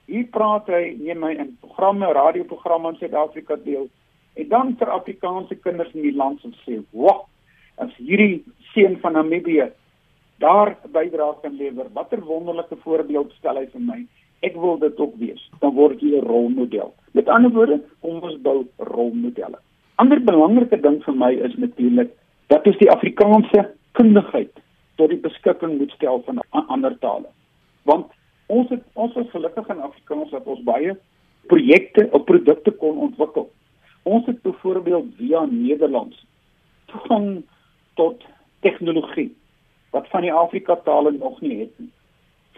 Hier 0.07 0.25
praat 0.31 0.67
hy 0.67 0.97
neem 0.99 1.19
my 1.19 1.33
in 1.33 1.57
programme, 1.61 2.13
radioprogramme 2.13 2.89
in 2.89 2.97
Suid-Afrika 2.97 3.57
deel 3.57 3.89
en 4.35 4.49
dan 4.49 4.75
vir 4.79 4.91
Afrikaanse 4.91 5.55
kinders 5.55 5.93
in 5.95 6.03
die 6.03 6.17
land 6.17 6.43
en 6.45 6.55
sê, 6.67 6.83
"Wag, 6.91 7.27
as 7.79 7.95
hierdie 7.97 8.43
seun 8.75 8.99
van 9.03 9.13
Namibië 9.13 9.71
daar 10.39 10.77
bydra 10.93 11.35
kan 11.43 11.57
lewer. 11.57 11.87
Watter 11.93 12.21
wonderlike 12.21 12.77
voorbeeld 12.83 13.33
stel 13.39 13.57
hy 13.57 13.67
vir 13.73 13.81
my. 13.81 14.01
Ek 14.45 14.57
wil 14.61 14.79
dit 14.79 14.99
ook 15.01 15.15
wees. 15.21 15.51
Dan 15.61 15.75
word 15.75 16.01
jy 16.01 16.19
'n 16.19 16.27
rolmodel. 16.27 16.95
Met 17.13 17.29
ander 17.29 17.51
woorde, 17.51 17.81
kom 18.01 18.23
ons 18.23 18.41
bou 18.43 18.67
rolmodelle. 18.79 19.59
Ander 19.97 20.21
belangrike 20.21 20.81
ding 20.81 21.03
vir 21.05 21.15
my 21.15 21.33
is 21.33 21.55
natuurlik 21.55 22.11
dat 22.47 22.67
ons 22.67 22.79
die 22.79 22.91
Afrikaanse 22.91 23.71
kundigheid 23.93 24.53
tot 24.95 25.11
die 25.11 25.21
beskikking 25.21 25.79
moet 25.79 25.91
stel 25.97 26.23
van 26.27 26.43
ander 26.51 26.99
tale. 26.99 27.31
Want 27.83 28.13
ons 28.47 28.71
het 28.71 28.83
ons 28.93 29.17
is 29.17 29.31
gelukkig 29.33 29.69
in 29.69 29.81
Afrikaans 29.81 30.31
dat 30.31 30.47
ons 30.47 30.63
baie 30.67 30.97
projekte 31.51 32.09
of 32.11 32.25
produkte 32.25 32.71
kon 32.71 32.99
ontwikkel. 33.09 33.51
Ons 34.03 34.27
het 34.27 34.43
byvoorbeeld 34.43 35.15
via 35.17 35.45
Nederlands 35.51 36.27
toegang 36.93 37.43
tot 37.95 38.25
tegnologie 38.61 39.33
wat 39.95 40.09
van 40.11 40.27
die 40.27 40.33
Afrika 40.33 40.77
tale 40.77 41.13
nog 41.13 41.41
nie 41.41 41.59
het 41.61 41.75
nie. 41.79 41.91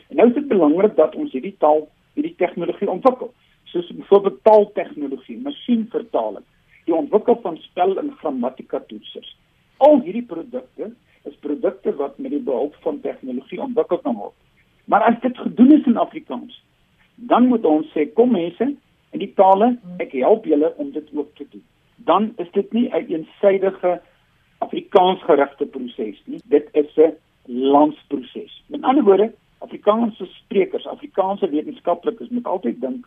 En 0.08 0.16
nou 0.16 0.28
is 0.28 0.34
dit 0.34 0.48
belangrik 0.48 0.94
dat 0.96 1.14
ons 1.14 1.32
hierdie 1.32 1.56
taal, 1.60 1.88
hierdie 2.14 2.34
tegnologie 2.40 2.88
ontwikkel, 2.90 3.32
soos 3.68 3.90
byvoorbeeld 3.92 4.38
taaltegnologie, 4.46 5.36
masjienvertaling, 5.44 6.44
die 6.86 6.94
ontwikkel 6.94 7.38
van 7.42 7.58
spel 7.64 7.98
en 8.00 8.14
grammatika 8.20 8.80
toetsers. 8.88 9.34
Al 9.76 10.00
hierdie 10.06 10.24
produkte 10.24 10.92
is 11.26 11.36
produkte 11.44 11.94
wat 11.96 12.18
met 12.18 12.30
die 12.30 12.42
behulp 12.42 12.74
van 12.80 13.00
tegnologie 13.00 13.60
ontwikkel 13.60 13.98
kan 13.98 14.16
word. 14.16 14.34
Maar 14.86 15.02
as 15.02 15.20
dit 15.20 15.38
gedoen 15.38 15.72
is 15.72 15.86
in 15.86 15.96
Afrikaans, 15.96 16.62
dan 17.14 17.46
moet 17.46 17.64
ons 17.64 17.86
sê 17.94 18.06
kom 18.12 18.32
mense 18.32 18.74
in 19.10 19.22
die 19.22 19.32
tale, 19.34 19.76
ek 20.02 20.12
help 20.12 20.44
julle 20.46 20.72
om 20.76 20.92
dit 20.92 21.08
ook 21.14 21.32
te 21.34 21.46
doen. 21.50 21.64
Dan 21.96 22.32
is 22.42 22.50
dit 22.52 22.72
nie 22.72 22.88
'n 22.88 23.06
eensidedige 23.08 24.00
Afrikaans 24.58 25.22
gerigte 25.22 25.66
proses 25.66 26.22
nie. 26.24 26.40
Dit 26.44 26.68
is 26.72 26.96
'n 26.96 27.16
landsproses. 27.46 28.62
Met 28.66 28.82
ander 28.82 29.04
woorde, 29.04 29.32
Afrikaanse 29.58 30.26
sprekers, 30.26 30.86
Afrikaanse 30.86 31.48
wetenskaplikes 31.48 32.28
moet 32.28 32.46
altyd 32.46 32.80
dink, 32.80 33.06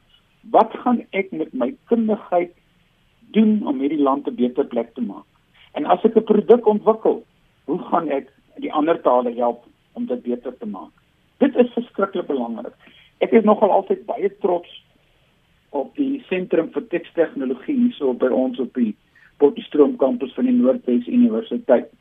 wat 0.49 0.73
gaan 0.84 1.05
ek 1.10 1.32
met 1.32 1.53
my 1.53 1.75
kundigheid 1.86 2.51
doen 3.32 3.67
om 3.67 3.79
hierdie 3.79 4.01
land 4.01 4.27
'n 4.27 4.36
beter 4.36 4.65
plek 4.65 4.93
te 4.93 5.01
maak? 5.01 5.25
En 5.73 5.86
as 5.86 6.03
ek 6.03 6.15
'n 6.15 6.23
produk 6.23 6.65
ontwikkel, 6.65 7.23
hoe 7.69 7.79
gaan 7.89 8.10
ek 8.10 8.29
die 8.63 8.71
ander 8.73 8.97
tale 9.05 9.34
help 9.38 9.65
om 9.93 10.08
dit 10.10 10.21
beter 10.25 10.55
te 10.58 10.67
maak? 10.69 10.91
Dit 11.39 11.55
is 11.55 11.71
verskriklik 11.75 12.27
belangrik. 12.27 12.73
Ek 13.23 13.36
is 13.36 13.45
nogal 13.47 13.71
altyd 13.71 14.05
baie 14.08 14.32
trots 14.43 14.71
op 15.75 15.93
die 15.99 16.23
sentrum 16.27 16.71
vir 16.73 16.88
tekstegnologie 16.91 17.77
hierso 17.77 18.15
by 18.17 18.32
ons 18.34 18.60
op 18.63 18.73
die 18.79 18.95
Potchefstroom 19.39 19.95
kampus 20.01 20.34
van 20.36 20.49
die 20.49 20.55
Noordwes 20.55 21.08
Universiteit. 21.08 21.91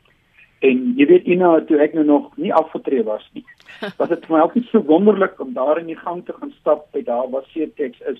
En 0.65 0.81
jy 0.99 1.05
weet 1.07 1.27
Ina, 1.31 1.53
toe 1.69 1.77
ek 1.79 1.93
nou 1.95 2.03
nog 2.07 2.33
nie 2.41 2.51
afgetree 2.51 3.05
was 3.07 3.23
nie, 3.37 3.45
was 3.99 4.09
dit 4.11 4.25
vir 4.25 4.35
my 4.35 4.41
altyd 4.43 4.67
so 4.71 4.83
wonderlik 4.89 5.39
om 5.39 5.53
daar 5.55 5.79
in 5.79 5.87
die 5.91 5.99
gang 5.99 6.25
te 6.27 6.35
gaan 6.35 6.51
stap 6.57 6.89
by 6.95 7.05
daar 7.07 7.29
waar 7.31 7.47
Cetex 7.53 8.01
is 8.11 8.19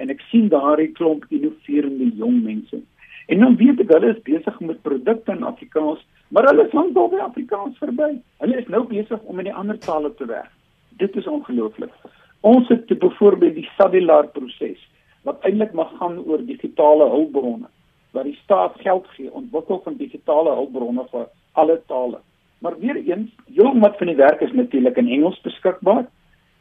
en 0.00 0.12
ek 0.12 0.20
sien 0.28 0.48
daardie 0.52 0.90
klomp 0.96 1.26
innoverende 1.28 2.08
jong 2.16 2.40
mense. 2.44 2.80
En 3.26 3.40
dan 3.40 3.56
weet 3.56 3.80
ek 3.80 3.92
hulle 3.94 4.14
is 4.14 4.22
besig 4.22 4.60
met 4.60 4.82
produkte 4.82 5.32
in 5.32 5.42
Afrikaans, 5.42 6.00
maar 6.28 6.48
hulle 6.50 6.68
lank 6.72 6.96
al 6.96 7.10
by 7.12 7.20
Afrikaans 7.24 7.78
verby. 7.78 8.12
Hulle 8.38 8.56
is 8.56 8.68
nou 8.68 8.84
besig 8.88 9.20
om 9.22 9.38
in 9.38 9.50
die 9.50 9.54
ander 9.54 9.78
tale 9.78 10.14
te 10.14 10.26
werk. 10.26 10.52
Dit 11.02 11.16
is 11.16 11.26
ongelooflik. 11.26 11.92
Ons 12.40 12.68
het 12.68 12.86
te 12.86 12.94
byvoorbeeld 12.94 13.54
die 13.54 13.68
cellular 13.76 14.28
proses 14.32 14.80
wat 15.28 15.44
eintlik 15.44 15.72
mag 15.76 15.90
gaan 15.98 16.16
oor 16.24 16.40
digitale 16.46 17.08
hulpbronne 17.12 17.68
waar 18.10 18.24
die 18.24 18.38
staat 18.42 18.74
geld 18.80 19.06
gee 19.14 19.32
ontwikkel 19.32 19.80
van 19.84 19.96
digitale 19.96 20.54
hulpbronne 20.54 21.04
vir 21.10 21.28
alle 21.52 21.76
tale. 21.86 22.18
Maar 22.58 22.78
weer 22.78 22.96
eens, 22.96 23.30
heelwat 23.54 23.96
van 23.96 24.06
die 24.06 24.16
werk 24.16 24.40
is 24.40 24.52
natuurlik 24.52 24.96
in 24.96 25.08
Engels 25.08 25.40
beskikbaar. 25.40 26.08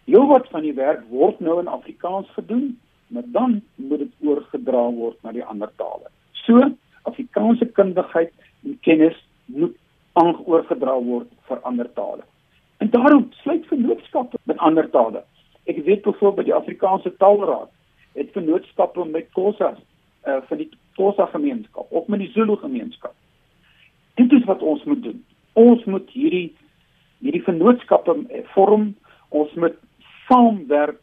Heelwat 0.06 0.48
van 0.50 0.62
die 0.62 0.74
werk 0.74 1.02
word 1.10 1.40
nou 1.40 1.60
in 1.60 1.68
Afrikaans 1.68 2.30
gedoen, 2.38 2.80
maar 3.08 3.26
dan 3.26 3.62
moet 3.76 4.06
dit 4.06 4.14
oorgedra 4.22 4.86
word 4.96 5.18
na 5.24 5.32
die 5.32 5.44
ander 5.44 5.72
tale. 5.76 6.08
So, 6.50 6.72
Afrikaanse 7.02 7.66
kundigheid 7.66 8.32
en 8.66 8.78
kennis 8.82 9.18
moet 9.46 9.76
aangeoorgedra 10.18 10.96
word 11.06 11.30
vir 11.46 11.60
ander 11.70 11.90
tale. 11.94 12.24
En 12.82 12.90
daarom 12.90 13.28
sluit 13.42 13.68
vennootskappe 13.70 14.40
met 14.50 14.58
ander 14.58 14.90
tale. 14.90 15.22
Ek 15.70 15.84
weet 15.86 16.02
byvoorbeeld 16.02 16.50
die 16.50 16.56
Afrikaanse 16.58 17.12
Taalraad 17.22 17.70
het 18.18 18.32
vennootskappe 18.34 19.06
met 19.06 19.30
Khoza 19.38 19.76
uh, 19.76 20.40
van 20.50 20.58
die 20.58 20.70
Khoza 20.98 21.30
gemeenskap 21.30 21.92
of 21.92 22.08
met 22.08 22.24
die 22.24 22.32
Zulu 22.34 22.56
gemeenskap. 22.58 23.14
Dit 24.18 24.34
is 24.34 24.50
wat 24.50 24.66
ons 24.66 24.84
moet 24.90 25.04
doen. 25.04 25.22
Ons 25.54 25.86
moet 25.86 26.10
hierdie 26.10 26.50
hierdie 27.20 27.44
vennootskappe 27.46 28.16
eh, 28.30 28.42
vorm. 28.56 28.96
Ons 29.30 29.54
moet 29.54 29.78
saamwerk 30.26 30.98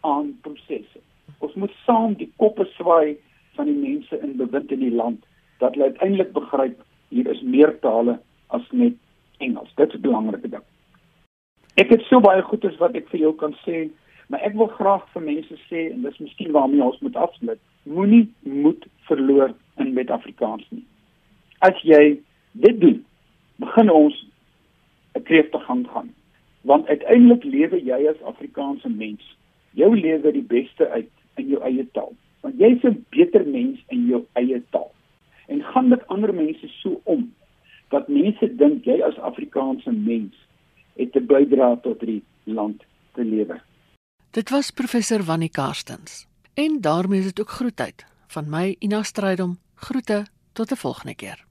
aan 0.00 0.32
prosesse. 0.40 1.04
Ons 1.44 1.54
moet 1.60 1.72
saam 1.84 2.16
die 2.16 2.30
koppe 2.40 2.64
swaai 2.78 3.18
van 3.56 3.66
die 3.70 3.80
mense 3.80 4.20
in 4.20 4.36
bewind 4.36 4.72
in 4.72 4.84
die 4.84 4.94
land 4.94 5.24
dat 5.58 5.74
hulle 5.74 5.90
uiteindelik 5.92 6.32
begryp 6.32 6.80
hier 7.08 7.28
is 7.32 7.42
meer 7.42 7.78
tale 7.80 8.18
as 8.54 8.64
net 8.72 8.94
Engels. 9.38 9.72
Dit 9.76 9.88
is 9.88 9.98
'n 9.98 10.02
belangrike 10.02 10.48
ding. 10.48 10.64
Ek 11.76 11.88
het 11.88 12.02
so 12.08 12.20
baie 12.20 12.42
goedes 12.42 12.76
wat 12.78 12.94
ek 12.96 13.08
vir 13.08 13.20
jou 13.20 13.34
kan 13.34 13.56
sê 13.66 13.90
Maar 14.26 14.40
ek 14.40 14.56
wil 14.58 14.66
graag 14.74 15.04
vir 15.14 15.22
mense 15.22 15.56
sê 15.68 15.86
en 15.92 16.02
dis 16.02 16.18
miskien 16.18 16.52
waarmee 16.54 16.82
ons 16.82 16.98
moet 17.04 17.16
afsluit. 17.16 17.60
Moenie 17.82 18.24
moed 18.42 18.86
verloor 19.06 19.54
in 19.82 19.92
met 19.94 20.10
Afrikaans 20.10 20.66
nie. 20.74 20.82
As 21.62 21.78
jy 21.86 22.18
dit 22.58 22.80
doen, 22.80 23.04
begin 23.62 23.90
ons 23.90 24.16
'n 25.14 25.22
kreefte 25.22 25.58
gang 25.58 25.86
gaan. 25.88 26.10
Want 26.62 26.88
uiteindelik 26.88 27.44
lewe 27.44 27.78
jy 27.84 28.08
as 28.10 28.22
Afrikaanse 28.22 28.88
mens. 28.88 29.22
Jou 29.70 29.94
lewe 29.96 30.32
die 30.32 30.42
beste 30.42 30.88
uit 30.88 31.10
in 31.36 31.48
jou 31.48 31.62
eie 31.62 31.86
taal. 31.92 32.12
Want 32.46 32.58
jy's 32.62 32.84
'n 32.84 33.04
beter 33.10 33.42
mens 33.46 33.82
in 33.88 34.06
jou 34.06 34.22
eie 34.32 34.62
taal. 34.70 34.92
En 35.46 35.62
gaan 35.62 35.88
met 35.88 36.06
ander 36.06 36.34
mense 36.34 36.68
so 36.68 37.00
om 37.04 37.34
dat 37.88 38.08
mense 38.08 38.56
dink 38.56 38.84
jy 38.84 39.02
as 39.02 39.18
Afrikaanse 39.18 39.90
mens 39.92 40.34
het 40.96 41.16
'n 41.16 41.26
bydrae 41.26 41.80
tot 41.80 42.00
die 42.00 42.22
land 42.44 42.84
te 43.14 43.24
lewer. 43.24 43.64
Dit 44.30 44.50
was 44.50 44.70
professor 44.70 45.22
Wannie 45.22 45.50
Karstens. 45.50 46.26
En 46.54 46.80
daarmee 46.80 47.18
is 47.18 47.24
dit 47.24 47.40
ook 47.40 47.50
groetheid 47.50 48.06
van 48.26 48.50
my 48.50 48.76
Ina 48.78 49.02
Strydom. 49.02 49.58
Groete 49.74 50.26
tot 50.52 50.70
'n 50.70 50.76
volgende 50.76 51.14
keer. 51.14 51.45